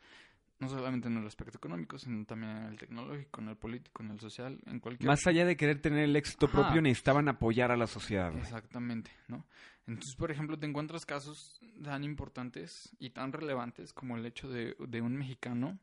[0.62, 4.12] No solamente en el aspecto económico, sino también en el tecnológico, en el político, en
[4.12, 5.08] el social, en cualquier...
[5.08, 6.62] Más allá de querer tener el éxito Ajá.
[6.62, 8.32] propio, necesitaban apoyar a la sociedad.
[8.36, 9.44] Exactamente, ¿no?
[9.88, 14.76] Entonces, por ejemplo, te encuentras casos tan importantes y tan relevantes como el hecho de,
[14.78, 15.80] de un mexicano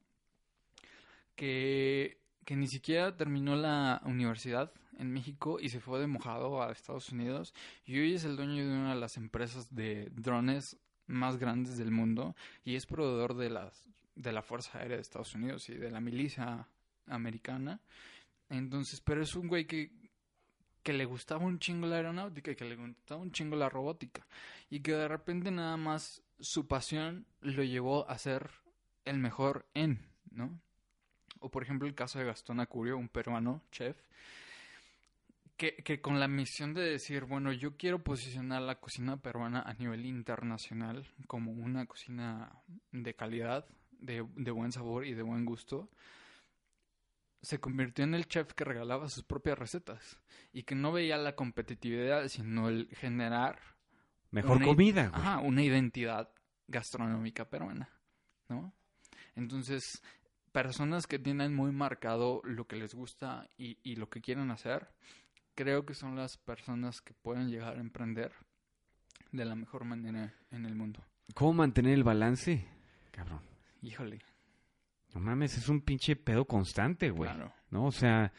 [1.35, 6.71] que, que ni siquiera terminó la universidad en México y se fue de mojado a
[6.71, 7.53] Estados Unidos
[7.85, 10.77] y hoy es el dueño de una de las empresas de drones
[11.07, 13.89] más grandes del mundo y es proveedor de las
[14.19, 16.67] de la Fuerza Aérea de Estados Unidos y de la milicia
[17.07, 17.79] americana.
[18.49, 19.91] Entonces, pero es un güey que
[20.83, 24.25] que le gustaba un chingo la aeronáutica y que le gustaba un chingo la robótica
[24.69, 28.49] y que de repente nada más su pasión lo llevó a ser
[29.05, 29.99] el mejor en,
[30.31, 30.59] ¿no?
[31.39, 33.97] O por ejemplo el caso de Gastón Acurio, un peruano chef,
[35.57, 39.73] que, que con la misión de decir, bueno, yo quiero posicionar la cocina peruana a
[39.73, 42.51] nivel internacional como una cocina
[42.91, 43.65] de calidad,
[43.99, 45.89] de, de buen sabor y de buen gusto,
[47.41, 50.19] se convirtió en el chef que regalaba sus propias recetas
[50.51, 53.59] y que no veía la competitividad, sino el generar
[54.31, 55.21] Mejor comida, güey.
[55.21, 56.29] ajá, una identidad
[56.67, 57.89] gastronómica peruana,
[58.49, 58.73] ¿no?
[59.35, 60.03] Entonces,
[60.51, 64.89] personas que tienen muy marcado lo que les gusta y, y lo que quieren hacer,
[65.55, 68.33] creo que son las personas que pueden llegar a emprender
[69.31, 71.03] de la mejor manera en el mundo.
[71.33, 72.65] ¿Cómo mantener el balance?
[73.11, 73.48] Cabrón.
[73.81, 74.19] Híjole,
[75.13, 77.29] No mames, es un pinche pedo constante, güey.
[77.31, 77.53] claro.
[77.71, 77.85] ¿No?
[77.85, 78.31] O sea,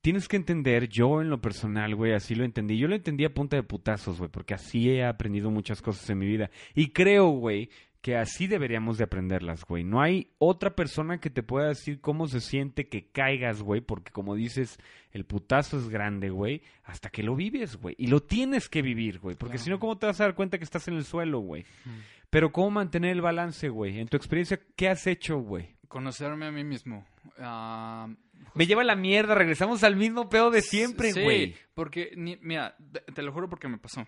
[0.00, 2.76] tienes que entender, yo en lo personal, güey, así lo entendí.
[2.78, 6.18] Yo lo entendí a punta de putazos, güey, porque así he aprendido muchas cosas en
[6.18, 6.50] mi vida.
[6.74, 7.70] Y creo, güey,
[8.04, 9.82] que así deberíamos de aprenderlas, güey.
[9.82, 14.12] No hay otra persona que te pueda decir cómo se siente que caigas, güey, porque
[14.12, 14.78] como dices,
[15.12, 17.94] el putazo es grande, güey, hasta que lo vives, güey.
[17.96, 19.64] Y lo tienes que vivir, güey, porque Claro.
[19.64, 21.62] si no, ¿cómo te vas a dar cuenta que estás en el suelo, güey?
[21.86, 21.90] Mm.
[22.28, 23.98] Pero ¿cómo mantener el balance, güey?
[23.98, 25.74] En tu experiencia, ¿qué has hecho, güey?
[25.88, 27.06] Conocerme a mí mismo.
[27.38, 28.06] ah,
[28.54, 31.54] Me lleva la mierda, regresamos al mismo pedo de siempre, Sí, güey.
[31.72, 34.06] porque, ni- mira, te, te lo juro porque me pasó.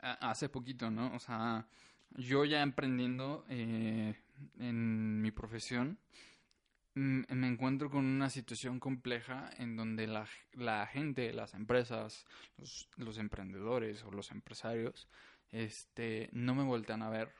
[0.00, 1.14] Hace poquito, ¿no?
[1.14, 1.66] O sea,
[2.10, 4.14] yo ya emprendiendo eh,
[4.58, 5.98] en mi profesión,
[6.94, 12.26] me encuentro con una situación compleja en donde la, la gente, las empresas,
[12.96, 15.08] los, emprendedores o los empresarios,
[15.52, 17.32] este, no me voltean a ver.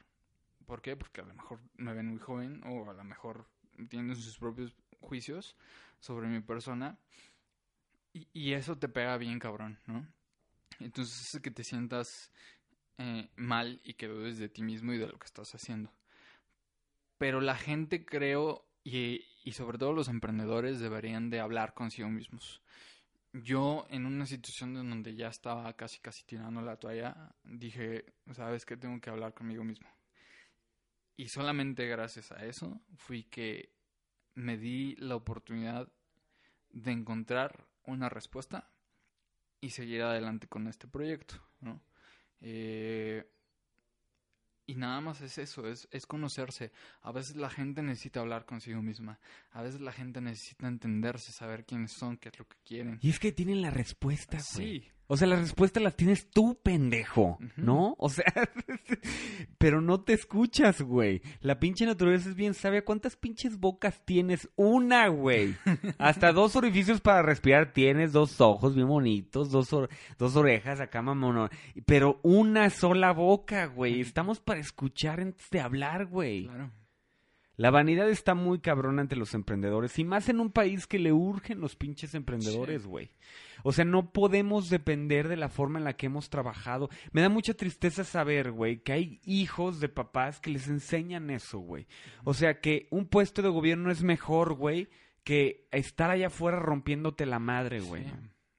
[0.64, 0.96] ¿Por qué?
[0.96, 3.48] Porque a lo mejor me ven muy joven o a lo mejor
[3.88, 5.56] tienen sus propios juicios
[5.98, 6.98] sobre mi persona.
[8.12, 10.06] Y, y eso te pega bien, cabrón, ¿no?
[10.78, 12.30] Entonces que te sientas
[12.98, 15.92] eh, mal y que dudes de ti mismo y de lo que estás haciendo.
[17.16, 22.62] Pero la gente, creo, y, y sobre todo los emprendedores, deberían de hablar consigo mismos.
[23.32, 28.64] Yo, en una situación en donde ya estaba casi, casi tirando la toalla, dije, ¿sabes
[28.64, 28.76] qué?
[28.76, 29.88] Tengo que hablar conmigo mismo.
[31.16, 33.74] Y solamente gracias a eso fui que
[34.34, 35.92] me di la oportunidad
[36.70, 38.70] de encontrar una respuesta
[39.60, 41.82] y seguir adelante con este proyecto, ¿no?
[42.40, 43.24] Eh,
[44.66, 46.72] y nada más es eso, es, es conocerse.
[47.00, 49.18] A veces la gente necesita hablar consigo misma.
[49.52, 52.98] A veces la gente necesita entenderse, saber quiénes son, qué es lo que quieren.
[53.00, 54.82] Y es que tienen la respuesta, güey.
[54.82, 57.38] Sí, O sea, la respuesta la tienes tú, pendejo.
[57.56, 57.94] ¿no?
[57.98, 58.26] O sea,
[59.58, 61.22] pero no te escuchas, güey.
[61.40, 62.84] La pinche naturaleza es bien sabia.
[62.84, 64.48] ¿Cuántas pinches bocas tienes?
[64.56, 65.56] Una, güey.
[65.98, 69.88] Hasta dos orificios para respirar tienes, dos ojos bien bonitos, dos, or-
[70.18, 71.48] dos orejas acá, mamón.
[71.86, 74.00] Pero una sola boca, güey.
[74.00, 76.44] Estamos para escuchar antes de hablar, güey.
[76.46, 76.70] claro.
[77.58, 81.12] La vanidad está muy cabrona ante los emprendedores y más en un país que le
[81.12, 82.88] urgen los pinches emprendedores, Sí.
[82.88, 83.10] güey.
[83.64, 86.88] O sea, no podemos depender de la forma en la que hemos trabajado.
[87.10, 91.58] Me da mucha tristeza saber, güey, que hay hijos de papás que les enseñan eso,
[91.58, 91.88] güey.
[92.22, 94.88] O sea, que un puesto de gobierno es mejor, güey,
[95.24, 98.04] que estar allá afuera rompiéndote la madre, güey.
[98.04, 98.12] Sí,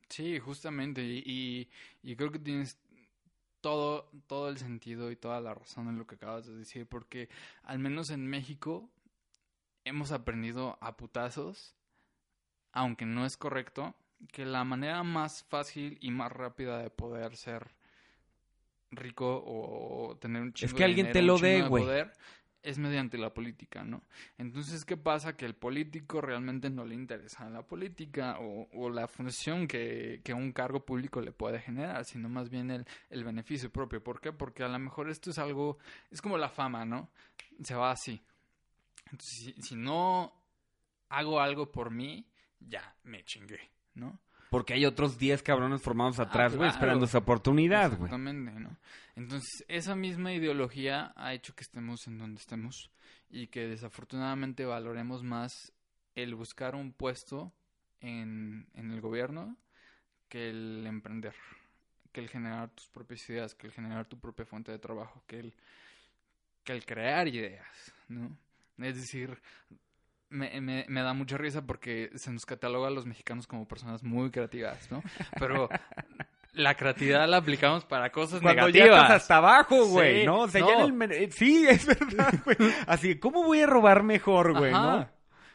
[0.10, 1.04] Sí, justamente.
[1.04, 1.70] Y, y,
[2.12, 2.78] y creo que tienes
[3.62, 7.30] todo, todo el sentido y toda la razón en lo que acabas de decir, porque
[7.64, 8.90] al menos en México
[9.84, 11.76] hemos aprendido a putazos,
[12.72, 13.96] aunque no es correcto,
[14.32, 17.76] que la manera más fácil y más rápida de poder ser
[18.92, 21.86] rico o tener un chingo que de alguien te lo dé, de güey.
[22.62, 24.04] Es mediante la política, ¿no?
[24.38, 25.38] Entonces, ¿qué pasa?
[25.38, 30.34] Que el político realmente no le interesa la política o, o la función que, que
[30.34, 34.04] un cargo público le puede generar, sino más bien el, el beneficio propio.
[34.04, 34.34] ¿Por qué?
[34.34, 35.78] Porque a lo mejor esto es algo,
[36.12, 37.10] es como la fama, ¿no?
[37.64, 38.22] Se va así.
[39.06, 40.34] Entonces, si, si no
[41.10, 42.26] hago algo por mí,
[42.60, 44.20] ya me chingué, ¿no?
[44.50, 46.74] Porque hay otros 10 cabrones formados atrás, güey, claro.
[46.74, 48.06] esperando esa oportunidad, güey.
[48.06, 48.78] Exactamente, ¿no?
[49.16, 52.90] Entonces, esa misma ideología ha hecho que estemos en donde estemos
[53.30, 55.72] y que desafortunadamente valoremos más
[56.16, 57.54] el buscar un puesto
[58.00, 59.58] en, en el gobierno
[60.30, 61.34] que el emprender,
[62.12, 65.40] que el generar tus propias ideas, que el generar tu propia fuente de trabajo, que
[65.40, 65.54] el,
[66.64, 68.38] que el crear ideas, ¿no?
[68.78, 69.38] Es decir,
[70.30, 74.04] me, me, me da mucha risa porque se nos cataloga a los mexicanos como personas
[74.04, 75.02] muy creativas, ¿no?
[75.40, 75.70] Pero
[76.54, 79.02] la creatividad la aplicamos para cosas Cuando ya negativas.
[79.04, 80.40] estás hasta abajo, güey, Sí, ¿no?
[80.42, 80.68] O sea, no.
[80.68, 82.58] ya en el men- Sí, es verdad, güey.
[82.88, 85.10] Así, ¿cómo voy a robar mejor, güey, no?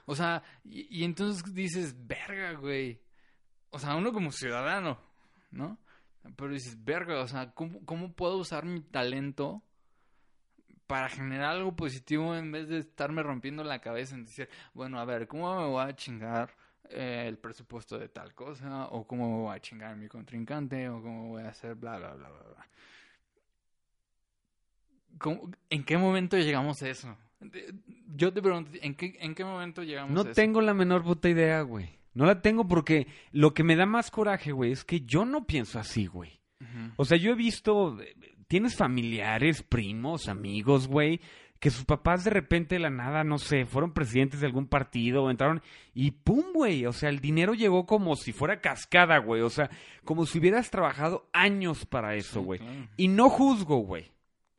[0.07, 3.01] O sea, y, y entonces dices, verga, güey.
[3.71, 4.99] O sea, uno como ciudadano,
[5.51, 5.79] ¿no?
[6.37, 9.63] Pero dices, verga, o sea, ¿cómo, cómo puedo usar mi talento
[10.87, 15.05] para generar algo positivo en vez de estarme rompiendo la cabeza en decir, bueno, a
[15.05, 16.55] ver, ¿cómo me voy a chingar
[16.91, 18.87] eh, el presupuesto de tal cosa?
[18.89, 20.89] ¿O cómo me voy a chingar a mi contrincante?
[20.89, 22.67] ¿O cómo voy a hacer bla, bla, bla, bla, bla?
[25.19, 27.17] ¿Cómo- ¿En qué momento llegamos a eso?
[28.17, 30.33] Yo te pregunto, ¿en qué, en qué momento llegamos No a eso?
[30.33, 31.99] tengo la menor puta idea, güey.
[32.15, 35.47] No la tengo porque lo que me da más coraje, güey, es que yo no
[35.47, 36.41] pienso así, güey.
[36.97, 37.99] O sea, yo he visto,
[38.55, 41.21] tienes familiares, primos, amigos, güey,
[41.59, 45.29] que sus papás de repente de la nada, no sé, fueron presidentes de algún partido,
[45.29, 45.61] entraron
[45.93, 49.71] y pum, güey, o sea, el dinero llegó como si fuera cascada, güey, o sea,
[50.05, 52.61] como si hubieras trabajado años para eso, Sí, güey.
[52.61, 52.89] claro.
[52.97, 54.13] Y no juzgo, güey,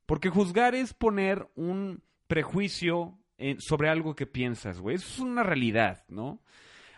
[0.06, 3.18] porque juzgar es poner un prejuicio
[3.60, 6.42] sobre algo que piensas, güey, eso es una realidad, ¿no?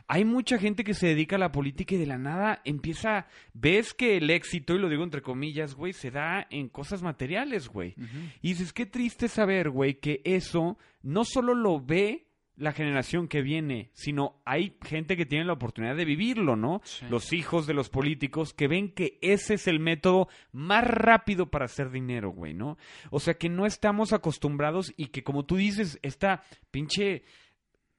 [0.08, 3.94] Hay mucha gente que se dedica a la política y de la nada empieza, ves
[3.94, 7.96] que el éxito, y lo digo entre comillas, güey, se da en cosas materiales, güey.
[8.42, 12.28] Y dices, qué triste saber, güey, que eso no solo lo ve
[12.58, 16.82] la generación que viene, sino hay gente que tiene la oportunidad de vivirlo, ¿no?
[16.84, 17.06] Sí.
[17.10, 21.66] Los hijos de los políticos que ven que ese es el método más rápido para
[21.66, 22.78] hacer dinero, güey, ¿no?
[23.12, 27.24] O sea, que no estamos acostumbrados y que como tú dices, esta pinche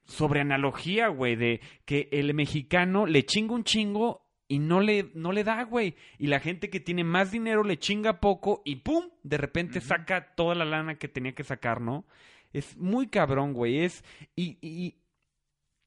[0.09, 5.31] sobre analogía, güey, de que el mexicano le chinga un chingo y no le, no
[5.31, 5.95] le da, güey.
[6.17, 9.09] Y la gente que tiene más dinero le chinga poco y ¡pum!
[9.21, 12.05] De repente saca toda la lana que tenía que sacar, ¿no?
[12.51, 13.81] Es muy cabrón, güey.
[13.83, 14.03] Es.
[14.35, 14.95] Y, y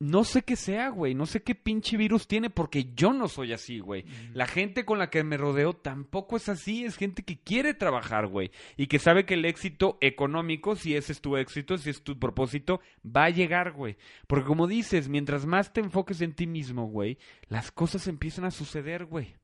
[0.02, 1.14] no sé qué sea, güey.
[1.14, 4.04] No sé qué pinche virus tiene porque yo no soy así, güey.
[4.34, 6.84] La gente con la que me rodeo tampoco es así.
[6.84, 8.50] Es gente que quiere trabajar, güey.
[8.76, 12.18] Y que sabe que el éxito económico, si ese es tu éxito, si es tu
[12.18, 13.96] propósito, va a llegar, güey.
[14.26, 18.50] Porque como dices, mientras más te enfoques en ti mismo, güey, las cosas empiezan a
[18.50, 19.36] suceder, güey.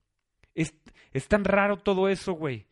[0.57, 0.75] Es,
[1.13, 2.67] es tan raro todo eso, güey.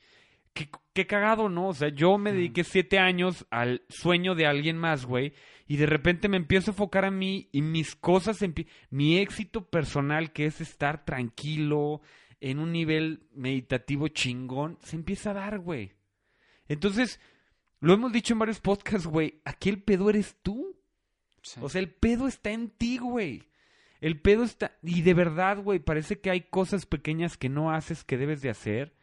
[0.54, 1.68] Qué, qué cagado, ¿no?
[1.68, 5.34] O sea, yo me dediqué siete años al sueño de alguien más, güey.
[5.66, 8.38] Y de repente me empiezo a enfocar a mí y mis cosas,
[8.90, 12.02] mi éxito personal, que es estar tranquilo,
[12.40, 15.92] en un nivel meditativo chingón, se empieza a dar, güey.
[16.68, 17.20] Entonces,
[17.80, 19.40] lo hemos dicho en varios podcasts, güey.
[19.44, 20.76] Aquí el pedo eres tú.
[21.42, 21.60] Sí.
[21.62, 23.48] O sea, el pedo está en ti, güey.
[24.00, 24.76] El pedo está...
[24.82, 28.50] Y de verdad, güey, parece que hay cosas pequeñas que no haces que debes de
[28.50, 28.94] hacer.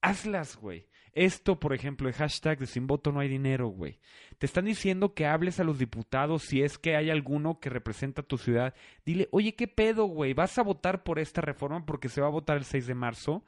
[0.00, 0.86] Hazlas, güey.
[1.14, 3.98] Esto, por ejemplo, el hashtag de sin voto no hay dinero, güey.
[4.38, 8.22] Te están diciendo que hables a los diputados si es que hay alguno que representa
[8.22, 8.74] tu ciudad.
[9.04, 10.32] Dile, oye, ¿qué pedo, güey?
[10.32, 13.44] ¿Vas a votar por esta reforma porque se va a votar el 6 de marzo?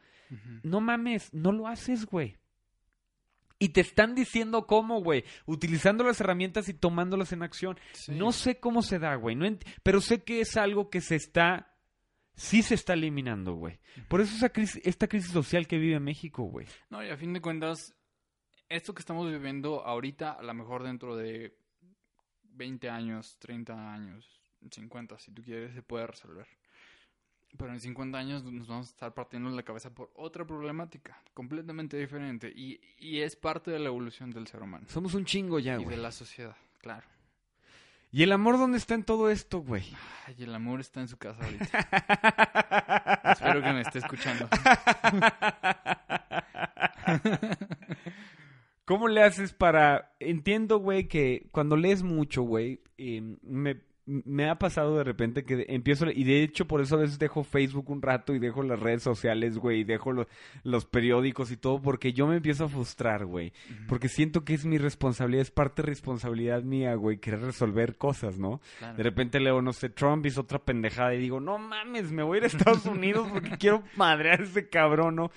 [0.63, 2.37] No mames, no lo haces, güey.
[3.59, 5.25] Y te están diciendo cómo, güey.
[5.47, 7.79] Utilizando las herramientas y tomándolas en acción.
[7.93, 8.13] Sí.
[8.13, 9.37] No sé cómo se da, güey.
[9.37, 9.47] No
[9.83, 11.74] pero sé que es algo que se está.
[12.37, 13.79] Sí se está eliminando, güey.
[14.09, 16.67] Por eso esa crisis, esta crisis social que vive México, güey.
[16.91, 17.95] No, y a fin de cuentas,
[18.69, 21.57] esto que estamos viviendo ahorita, a lo mejor dentro de
[22.43, 26.47] 20 años, 30 años, 50, si tú quieres, se puede resolver.
[27.57, 31.97] Pero en 50 años nos vamos a estar partiendo la cabeza por otra problemática, completamente
[31.97, 32.53] diferente.
[32.55, 35.85] Y, y es parte de la evolución del ser humano Somos un chingo ya, y
[35.85, 35.97] güey.
[35.97, 37.07] de la sociedad, claro.
[38.15, 39.83] ¿Y el amor dónde está en todo esto, güey?
[40.25, 43.23] Ay, el amor está en su casa ahorita.
[43.33, 44.49] Espero que me esté escuchando.
[48.85, 50.15] ¿Cómo le haces para...?
[50.21, 55.65] Entiendo, güey, que cuando lees mucho, güey, eh, me, me ha pasado de repente que
[55.69, 56.07] empiezo...
[56.11, 59.03] Y de hecho, por eso a veces dejo Facebook un rato y dejo las redes
[59.03, 60.27] sociales, güey, y dejo lo-
[60.63, 63.53] los periódicos y todo, porque yo me empiezo a frustrar, güey.
[63.89, 68.39] Porque siento que es mi responsabilidad, es parte de responsabilidad mía, güey, querer resolver cosas,
[68.39, 68.61] ¿no?
[68.79, 68.97] Claro.
[68.97, 72.37] De repente leo, no sé, Trump hizo otra pendejada y digo, no mames, me voy
[72.37, 75.31] a ir a Estados Unidos porque quiero madrear a ese cabrón, ¿no?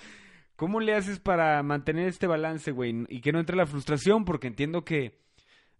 [0.56, 3.06] ¿Cómo le haces para mantener este balance, güey?
[3.08, 5.16] Y que no entre la frustración, porque entiendo que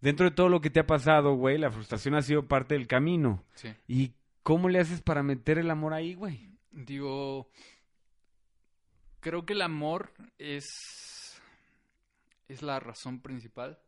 [0.00, 2.86] dentro de todo lo que te ha pasado, güey, la frustración ha sido parte del
[2.86, 3.44] camino.
[3.54, 3.74] Sí.
[3.86, 6.50] ¿Y cómo le haces para meter el amor ahí, güey?
[6.70, 7.50] Digo,
[9.20, 11.40] creo que el amor es,
[12.48, 13.78] es la razón principal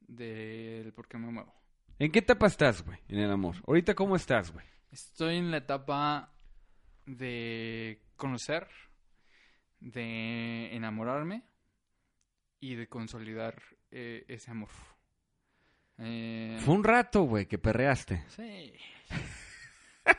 [0.00, 1.54] del por qué me muevo.
[1.98, 3.56] ¿En qué etapa estás, güey, en el amor?
[3.66, 4.64] Ahorita, ¿cómo estás, güey?
[4.90, 6.32] Estoy en la etapa
[7.06, 8.66] de conocer,
[9.80, 11.44] de enamorarme
[12.58, 14.70] y de consolidar eh, ese amor.
[16.00, 18.24] Eh, Fue un rato, güey, que perreaste.
[18.36, 18.72] Sí.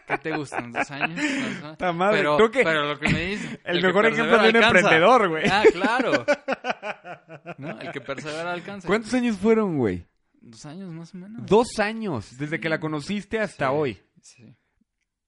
[0.07, 0.71] ¿Qué te gustan?
[0.71, 1.19] ¿Dos años?
[1.61, 1.75] ¿No?
[1.75, 3.59] Ta madre, pero, creo que pero lo que me dice.
[3.65, 4.67] el mejor ejemplo de un alcanza.
[4.67, 5.43] emprendedor, güey.
[5.49, 6.25] Ah, claro.
[7.57, 7.79] ¿No?
[7.81, 8.87] El que persevera alcanza.
[8.87, 10.05] ¿Cuántos años fueron, güey?
[10.39, 11.45] Dos años más o menos.
[11.45, 14.01] Dos años, desde que la conociste hasta Sí, hoy.
[14.21, 14.55] Sí.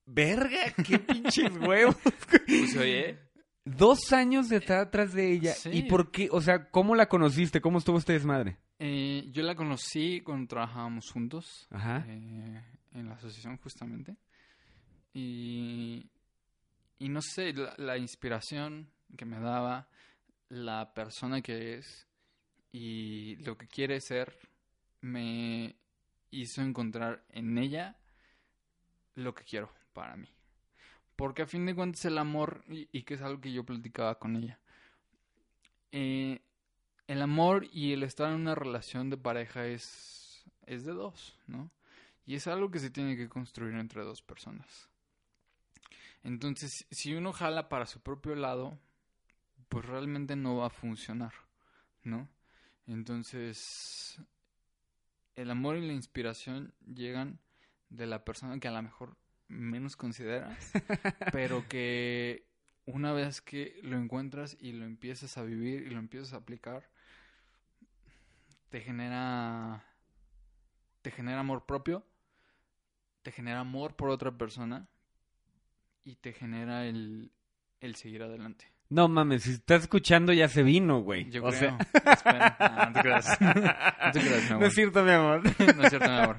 [0.05, 1.95] Verga, qué pinches huevos.
[2.45, 3.19] Pues oye,
[3.65, 5.53] Dos años de estar atrás de ella.
[5.53, 5.69] Sí.
[5.71, 6.27] ¿Y por qué?
[6.31, 7.61] O sea, ¿cómo la conociste?
[7.61, 8.57] ¿Cómo estuvo este desmadre?
[8.79, 11.67] eh, yo la conocí cuando trabajábamos juntos.
[11.71, 12.03] Ajá.
[12.07, 12.61] eh,
[12.93, 14.17] en la asociación justamente.
[15.13, 16.09] Y,
[16.99, 19.87] y no sé, la, la inspiración que me daba,
[20.49, 22.07] la persona que es
[22.71, 24.37] y lo que quiere ser,
[25.01, 25.75] me
[26.31, 27.95] hizo encontrar en ella
[29.15, 30.27] lo que quiero para mí.
[31.15, 34.35] Porque a fin de cuentas el amor, y, que es algo que yo platicaba con
[34.35, 34.59] ella,
[35.91, 36.41] eh,
[37.07, 41.71] el amor y el estar en una relación de pareja es, es de dos, ¿no?
[42.25, 44.89] Y es algo que se tiene que construir entre dos personas.
[46.23, 48.79] Entonces, si uno jala para su propio lado,
[49.67, 51.33] pues realmente no va a funcionar,
[52.03, 52.29] ¿no?
[52.87, 54.19] Entonces,
[55.35, 57.39] el amor y la inspiración llegan
[57.89, 59.17] de la persona que a lo mejor
[59.53, 60.71] menos consideras,
[61.31, 62.47] pero que
[62.85, 66.89] una vez que lo encuentras y lo empiezas a vivir y lo empiezas a aplicar,
[68.69, 69.85] te genera
[71.01, 72.05] te genera amor propio,
[73.21, 74.87] te genera amor por otra persona
[76.05, 77.31] y te genera el,
[77.81, 78.65] el seguir adelante.
[78.89, 81.29] No mames, si estás escuchando ya se vino, güey.
[81.31, 81.59] Yo o creo.
[81.59, 81.77] sea,
[82.13, 82.57] Espera.
[82.87, 83.41] No te creas.
[83.41, 84.63] No te creas, mi no amor.
[84.67, 85.41] es cierto, mi amor.
[85.75, 86.37] No es cierto, mi amor.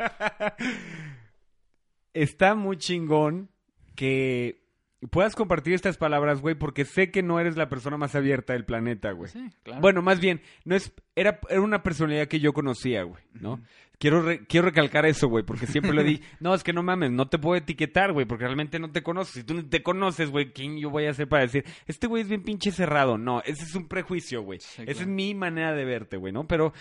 [2.14, 3.50] Está muy chingón
[3.94, 4.62] que
[5.10, 8.64] puedas compartir estas palabras, güey, porque sé que no eres la persona más abierta del
[8.64, 9.30] planeta, güey.
[9.30, 9.80] Sí, claro.
[9.82, 13.60] Bueno, más bien, no es era, era una personalidad que yo conocía, güey, ¿no?
[13.98, 17.10] Quiero, re- quiero recalcar eso, güey, porque siempre le di, no, es que no mames,
[17.12, 19.34] no te puedo etiquetar, güey, porque realmente no te conoces.
[19.34, 22.22] Si tú no te conoces, güey, ¿quién yo voy a hacer para decir, este güey
[22.22, 23.18] es bien pinche cerrado?
[23.18, 24.58] No, ese es un prejuicio, güey.
[24.60, 26.46] Sí, Esa es mi manera de verte, güey, ¿no?
[26.48, 26.72] Pero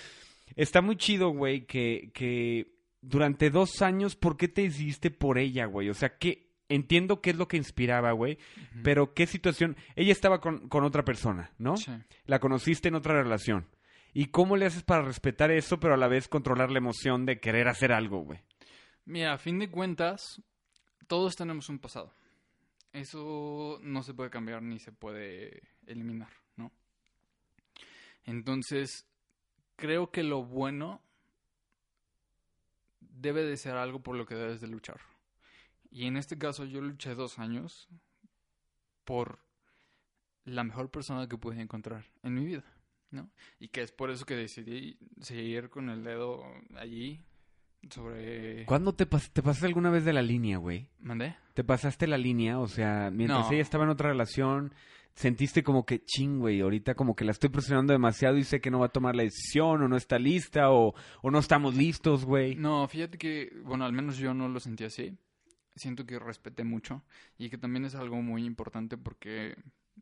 [0.55, 2.72] está muy chido, güey, que, que
[3.03, 5.89] durante dos años, ¿por qué te decidiste por ella, güey?
[5.89, 8.37] O sea, que entiendo qué es lo que inspiraba, güey,
[8.81, 9.75] pero qué situación.
[9.95, 11.77] Ella estaba con, con otra persona, ¿no?
[11.77, 11.91] Sí.
[12.25, 13.67] La conociste en otra relación.
[14.13, 17.39] ¿Y cómo le haces para respetar eso, pero a la vez controlar la emoción de
[17.39, 18.39] querer hacer algo, güey?
[19.05, 20.41] Mira, a fin de cuentas,
[21.07, 22.13] todos tenemos un pasado.
[22.93, 26.71] Eso no se puede cambiar ni se puede eliminar, ¿no?
[28.23, 29.05] Entonces,
[29.75, 31.01] creo que lo bueno
[33.11, 34.99] debe de ser algo por lo que debes de luchar.
[35.91, 37.87] Y en este caso yo luché dos años
[39.03, 39.39] por
[40.45, 42.63] la mejor persona que pude encontrar en mi vida,
[43.11, 43.29] ¿no?
[43.59, 46.43] Y que es por eso que decidí seguir con el dedo
[46.75, 47.21] allí
[47.89, 48.65] sobre...
[48.65, 50.89] ¿Cuándo te, pas- te pasaste alguna vez de la línea, güey?
[50.99, 51.35] ¿Mandé?
[51.53, 52.59] ¿Te pasaste la línea?
[52.59, 53.51] O sea, mientras No.
[53.51, 54.73] ella estaba en otra relación,
[55.15, 58.71] sentiste como que, ching, güey, ahorita como que la estoy presionando demasiado y sé que
[58.71, 62.25] no va a tomar la decisión, o no está lista, o, o no estamos listos,
[62.25, 62.55] güey.
[62.55, 65.17] No, fíjate que, bueno, al menos yo no lo sentí así.
[65.75, 67.03] Siento que respeté mucho
[67.37, 69.55] y que también es algo muy importante porque,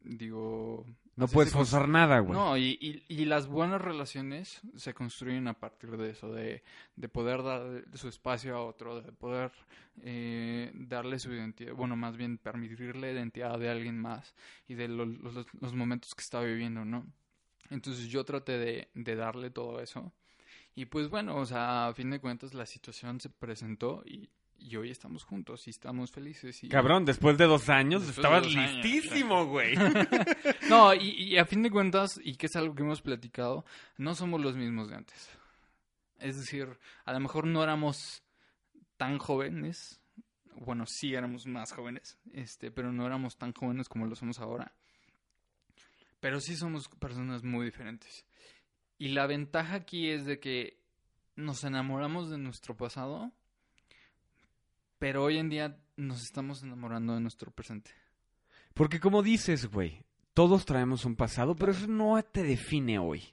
[0.04, 0.86] digo...
[1.22, 2.34] No puedes cons- forzar nada, güey.
[2.38, 6.64] No, y, y, y las buenas relaciones se construyen a partir de eso, de,
[6.96, 9.52] de poder dar su espacio a otro, de poder
[10.02, 14.34] eh, darle su identidad, bueno, más bien permitirle la identidad de alguien más
[14.68, 17.06] y de lo- los, los momentos que está viviendo, ¿no?
[17.70, 20.12] Entonces yo traté de, de darle todo eso.
[20.76, 24.30] Y pues bueno, o sea, a fin de cuentas la situación se presentó y,
[24.62, 26.64] y hoy estamos juntos y estamos felices.
[26.64, 29.76] Y, Cabrón, después de dos años Después estabas dos años, listísimo, güey.
[30.70, 33.66] No, y, y a fin de cuentas, y que es algo que hemos platicado,
[33.98, 35.30] no somos los mismos de antes.
[36.20, 38.24] Es decir, a lo mejor no éramos
[38.98, 40.00] tan jóvenes,
[40.56, 44.74] bueno, sí éramos más jóvenes, este, pero no éramos tan jóvenes como lo somos ahora.
[46.20, 48.26] Pero sí somos personas muy diferentes.
[49.00, 50.80] Y la ventaja aquí es de que
[51.36, 53.32] nos enamoramos de nuestro pasado,
[55.02, 57.90] pero hoy en día nos estamos enamorando de nuestro presente.
[58.76, 60.04] Porque como dices, güey,
[60.36, 63.24] todos traemos un pasado, pero eso no te define hoy.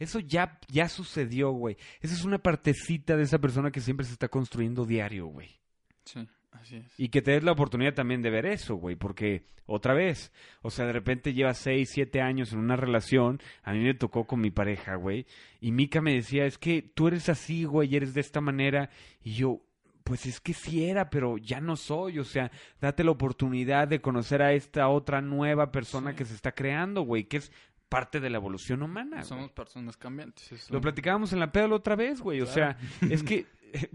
[0.00, 1.76] Eso ya, ya sucedió, güey.
[2.00, 5.60] Esa es una partecita de esa persona que siempre se está construyendo diario, güey.
[6.04, 6.26] Sí.
[6.50, 6.98] Así es.
[6.98, 10.32] Y que te des la oportunidad también de ver eso, güey, porque otra vez,
[10.62, 14.26] o sea, de repente llevas seis, siete años en una relación, a mí me tocó
[14.26, 15.24] con mi pareja, güey,
[15.60, 18.90] y Mika me decía, es que tú eres así, güey, y eres de esta manera,
[19.22, 19.60] y yo,
[20.06, 24.00] pues es que sí era, pero ya no soy, o sea, date la oportunidad de
[24.00, 26.16] conocer a esta otra nueva persona Sí.
[26.18, 27.50] que se está creando, güey, que es
[27.88, 29.16] parte de la evolución humana.
[29.16, 29.24] güey.
[29.28, 30.52] Somos personas cambiantes.
[30.52, 32.40] eso- Lo platicábamos en la peda la otra vez, güey.
[32.40, 32.78] O Claro.
[33.00, 33.46] sea, es que,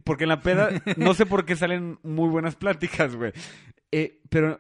[0.04, 3.32] porque en la peda, no sé por qué salen muy buenas pláticas, güey.
[3.94, 4.60] Eh, pero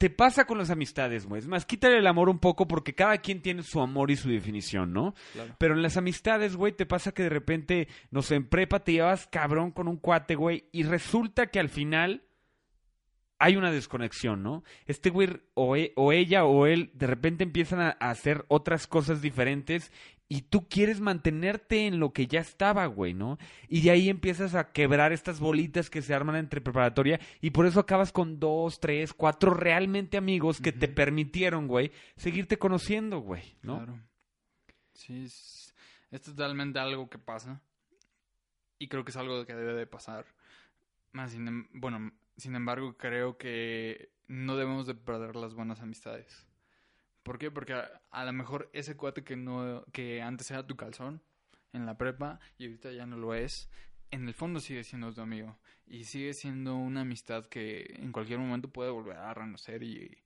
[0.00, 1.40] te pasa con las amistades, güey.
[1.40, 4.30] Es más, quítale el amor un poco porque cada quien tiene su amor y su
[4.30, 5.14] definición, ¿no?
[5.34, 5.54] Claro.
[5.58, 8.92] Pero en las amistades, güey, te pasa que de repente, no sé, en prepa te
[8.92, 12.24] llevas cabrón con un cuate, güey, y resulta que al final
[13.38, 14.64] hay una desconexión, ¿no?
[14.86, 18.86] Este güey o, e- o ella o él de repente empiezan a, a hacer otras
[18.86, 19.92] cosas diferentes
[20.32, 23.36] y tú quieres mantenerte en lo que ya estaba, güey, ¿no?
[23.68, 27.66] Y de ahí empiezas a quebrar estas bolitas que se arman entre preparatoria y por
[27.66, 33.56] eso acabas con dos, tres, cuatro realmente amigos que te permitieron, güey, seguirte conociendo, güey,
[33.62, 33.78] ¿no?
[33.78, 34.00] Claro.
[34.94, 35.74] Sí, es,
[36.12, 37.60] es totalmente algo que pasa.
[38.78, 40.26] Y creo que es algo que debe de pasar.
[41.10, 46.46] Más sin, em- bueno, sin embargo, creo que no debemos de perder las buenas amistades.
[47.22, 47.50] ¿Por qué?
[47.50, 51.22] Porque a, a lo mejor ese cuate que no que antes era tu calzón
[51.72, 53.70] en la prepa y ahorita ya no lo es,
[54.10, 58.38] en el fondo sigue siendo tu amigo y sigue siendo una amistad que en cualquier
[58.38, 60.16] momento puede volver a renacer y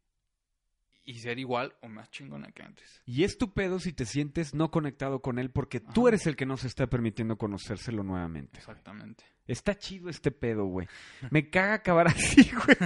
[1.06, 3.02] y ser igual o más chingona que antes.
[3.04, 6.34] Y es tu pedo si te sientes no conectado con él porque tú eres el
[6.36, 8.58] que no se está permitiendo conocérselo nuevamente.
[8.58, 9.24] Exactamente.
[9.46, 10.88] Está chido este pedo, güey.
[11.30, 12.76] Me caga acabar así, güey.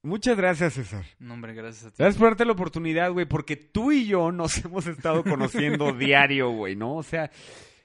[0.03, 1.05] Muchas gracias, César.
[1.19, 1.97] No, hombre, gracias a ti.
[1.99, 6.51] Gracias por darte la oportunidad, güey, porque tú y yo nos hemos estado conociendo diario,
[6.51, 6.95] güey, ¿no?
[6.97, 7.31] O sea,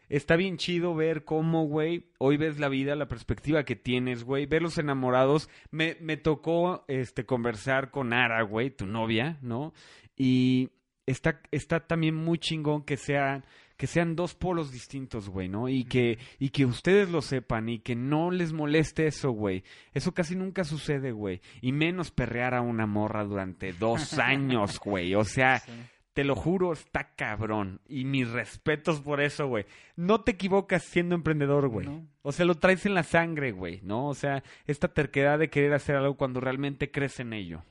[0.09, 4.45] está bien chido ver cómo, güey, hoy ves la vida, la perspectiva que tienes, güey,
[4.45, 5.49] ver los enamorados.
[5.71, 9.73] Me, me tocó, este, conversar con Ara, güey, tu novia, ¿no?
[10.15, 10.69] Y
[11.07, 13.43] está, está también muy chingón que sean,
[13.77, 15.67] que sean dos polos distintos, güey, ¿no?
[15.69, 19.63] Y que, y que ustedes lo sepan y que no les moleste eso, güey.
[19.93, 21.41] Eso casi nunca sucede, güey.
[21.61, 25.15] Y menos perrear a una morra durante dos años, güey.
[25.15, 25.71] O sea, Sí.
[26.13, 27.81] te lo juro, está cabrón.
[27.87, 29.65] Y mis respetos por eso, güey.
[29.95, 31.87] No te equivocas siendo emprendedor, güey.
[31.87, 32.07] No.
[32.21, 34.07] O sea, lo traes en la sangre, güey, ¿no?
[34.07, 37.63] O sea, esta terquedad de querer hacer algo cuando realmente crees en ello.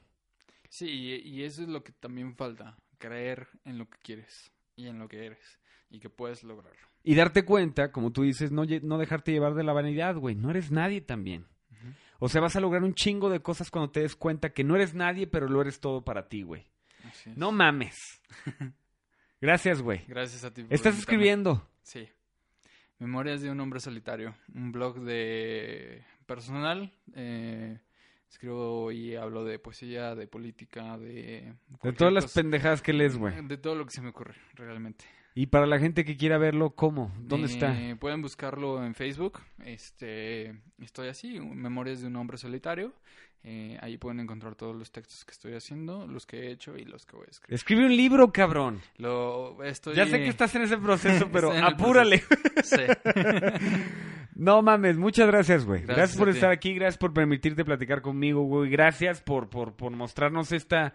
[0.68, 4.86] Sí, y, y eso es lo que también falta, creer en lo que quieres y
[4.88, 5.61] en lo que eres
[5.93, 6.80] y que puedes lograrlo.
[7.05, 10.34] Y darte cuenta, como tú dices, no, no dejarte llevar de la vanidad, güey.
[10.34, 11.47] No eres nadie también.
[12.18, 14.76] O sea, vas a lograr un chingo de cosas cuando te des cuenta que no
[14.76, 16.64] eres nadie, pero lo eres todo para ti, güey.
[17.36, 18.22] No mames.
[19.40, 20.05] Gracias, güey.
[20.07, 20.62] Gracias a ti.
[20.62, 21.68] por Estás escribiendo.
[21.82, 22.09] Sí.
[23.01, 24.36] Memorias de un hombre solitario.
[24.55, 26.93] Un blog de personal.
[27.14, 27.80] eh,
[28.30, 31.55] escribo y hablo de poesía, de política, de...
[31.82, 33.34] De todas las pendejadas que lees, güey.
[33.47, 35.05] De todo lo que se me ocurre, realmente.
[35.35, 37.11] Y para la gente que quiera verlo, ¿cómo?
[37.18, 37.78] ¿Dónde está?
[37.80, 39.41] Eh, Pueden buscarlo en Facebook.
[39.64, 42.93] Este, estoy así, Memorias de un hombre solitario.
[43.45, 46.85] Eh, ahí pueden encontrar todos los textos que estoy haciendo, los que he hecho y
[46.85, 47.55] los que voy a escribir.
[47.55, 48.80] Escribe un libro, cabrón.
[48.99, 49.97] Lo estoy.
[49.97, 52.22] Ya sé que estás en ese proceso, pero apúrale.
[54.35, 55.83] No mames, muchas gracias, güey.
[55.83, 58.70] Gracias, Gracias por estar aquí, gracias por permitirte platicar conmigo, güey.
[58.70, 60.95] Gracias por, por, por mostrarnos esta,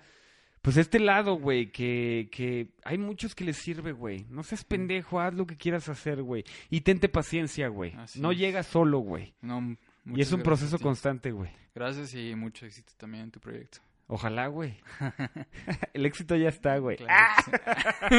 [0.61, 4.25] pues este lado, güey, que, que hay muchos que les sirve, güey.
[4.29, 6.43] No seas pendejo, haz lo que quieras hacer, güey.
[6.69, 7.93] Y tente paciencia, güey.
[8.15, 8.37] No es.
[8.37, 9.33] llegas solo, güey.
[9.41, 11.51] No, Y es un proceso constante, güey.
[11.73, 13.79] Gracias y mucho éxito también en tu proyecto.
[14.07, 14.77] Ojalá, güey.
[15.93, 16.97] El éxito ya está, güey.
[16.97, 17.51] Claro sí.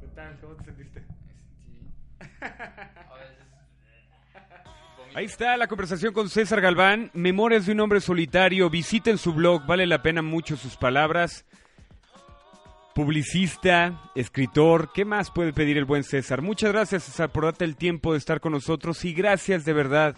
[0.00, 0.38] ¿Qué tal?
[0.40, 1.04] ¿Cómo te sentiste?
[5.16, 8.68] Ahí está la conversación con César Galván, Memorias de un hombre solitario.
[8.68, 11.46] Visiten su blog, vale la pena mucho sus palabras.
[12.94, 16.42] Publicista, escritor, ¿qué más puede pedir el buen César?
[16.42, 20.16] Muchas gracias César por darte el tiempo de estar con nosotros y gracias de verdad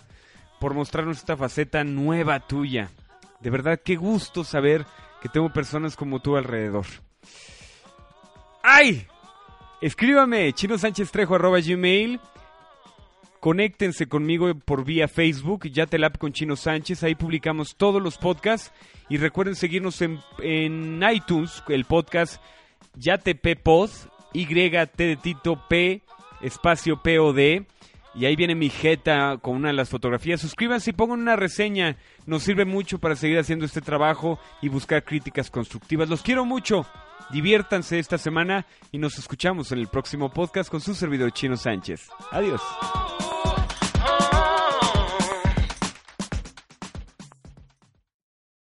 [0.58, 2.90] por mostrarnos esta faceta nueva tuya.
[3.38, 4.84] De verdad, qué gusto saber
[5.22, 6.86] que tengo personas como tú alrededor.
[8.64, 9.06] ¡Ay!
[9.80, 12.18] Escríbame, chinosánchez3 arroba gmail.
[13.40, 18.72] Conéctense conmigo por vía Facebook, ya te con Chino Sánchez, ahí publicamos todos los podcasts.
[19.08, 22.42] Y recuerden seguirnos en, en iTunes, el podcast
[22.96, 23.90] Yatepe Pod,
[24.32, 26.02] Y T de Tito P,
[26.42, 27.64] espacio POD,
[28.14, 30.40] y ahí viene mi jeta con una de las fotografías.
[30.40, 35.04] Suscríbanse y pongan una reseña, nos sirve mucho para seguir haciendo este trabajo y buscar
[35.04, 36.08] críticas constructivas.
[36.08, 36.84] Los quiero mucho,
[37.30, 42.08] Diviértanse esta semana y nos escuchamos en el próximo podcast con su servidor Chino Sánchez.
[42.30, 42.62] Adiós.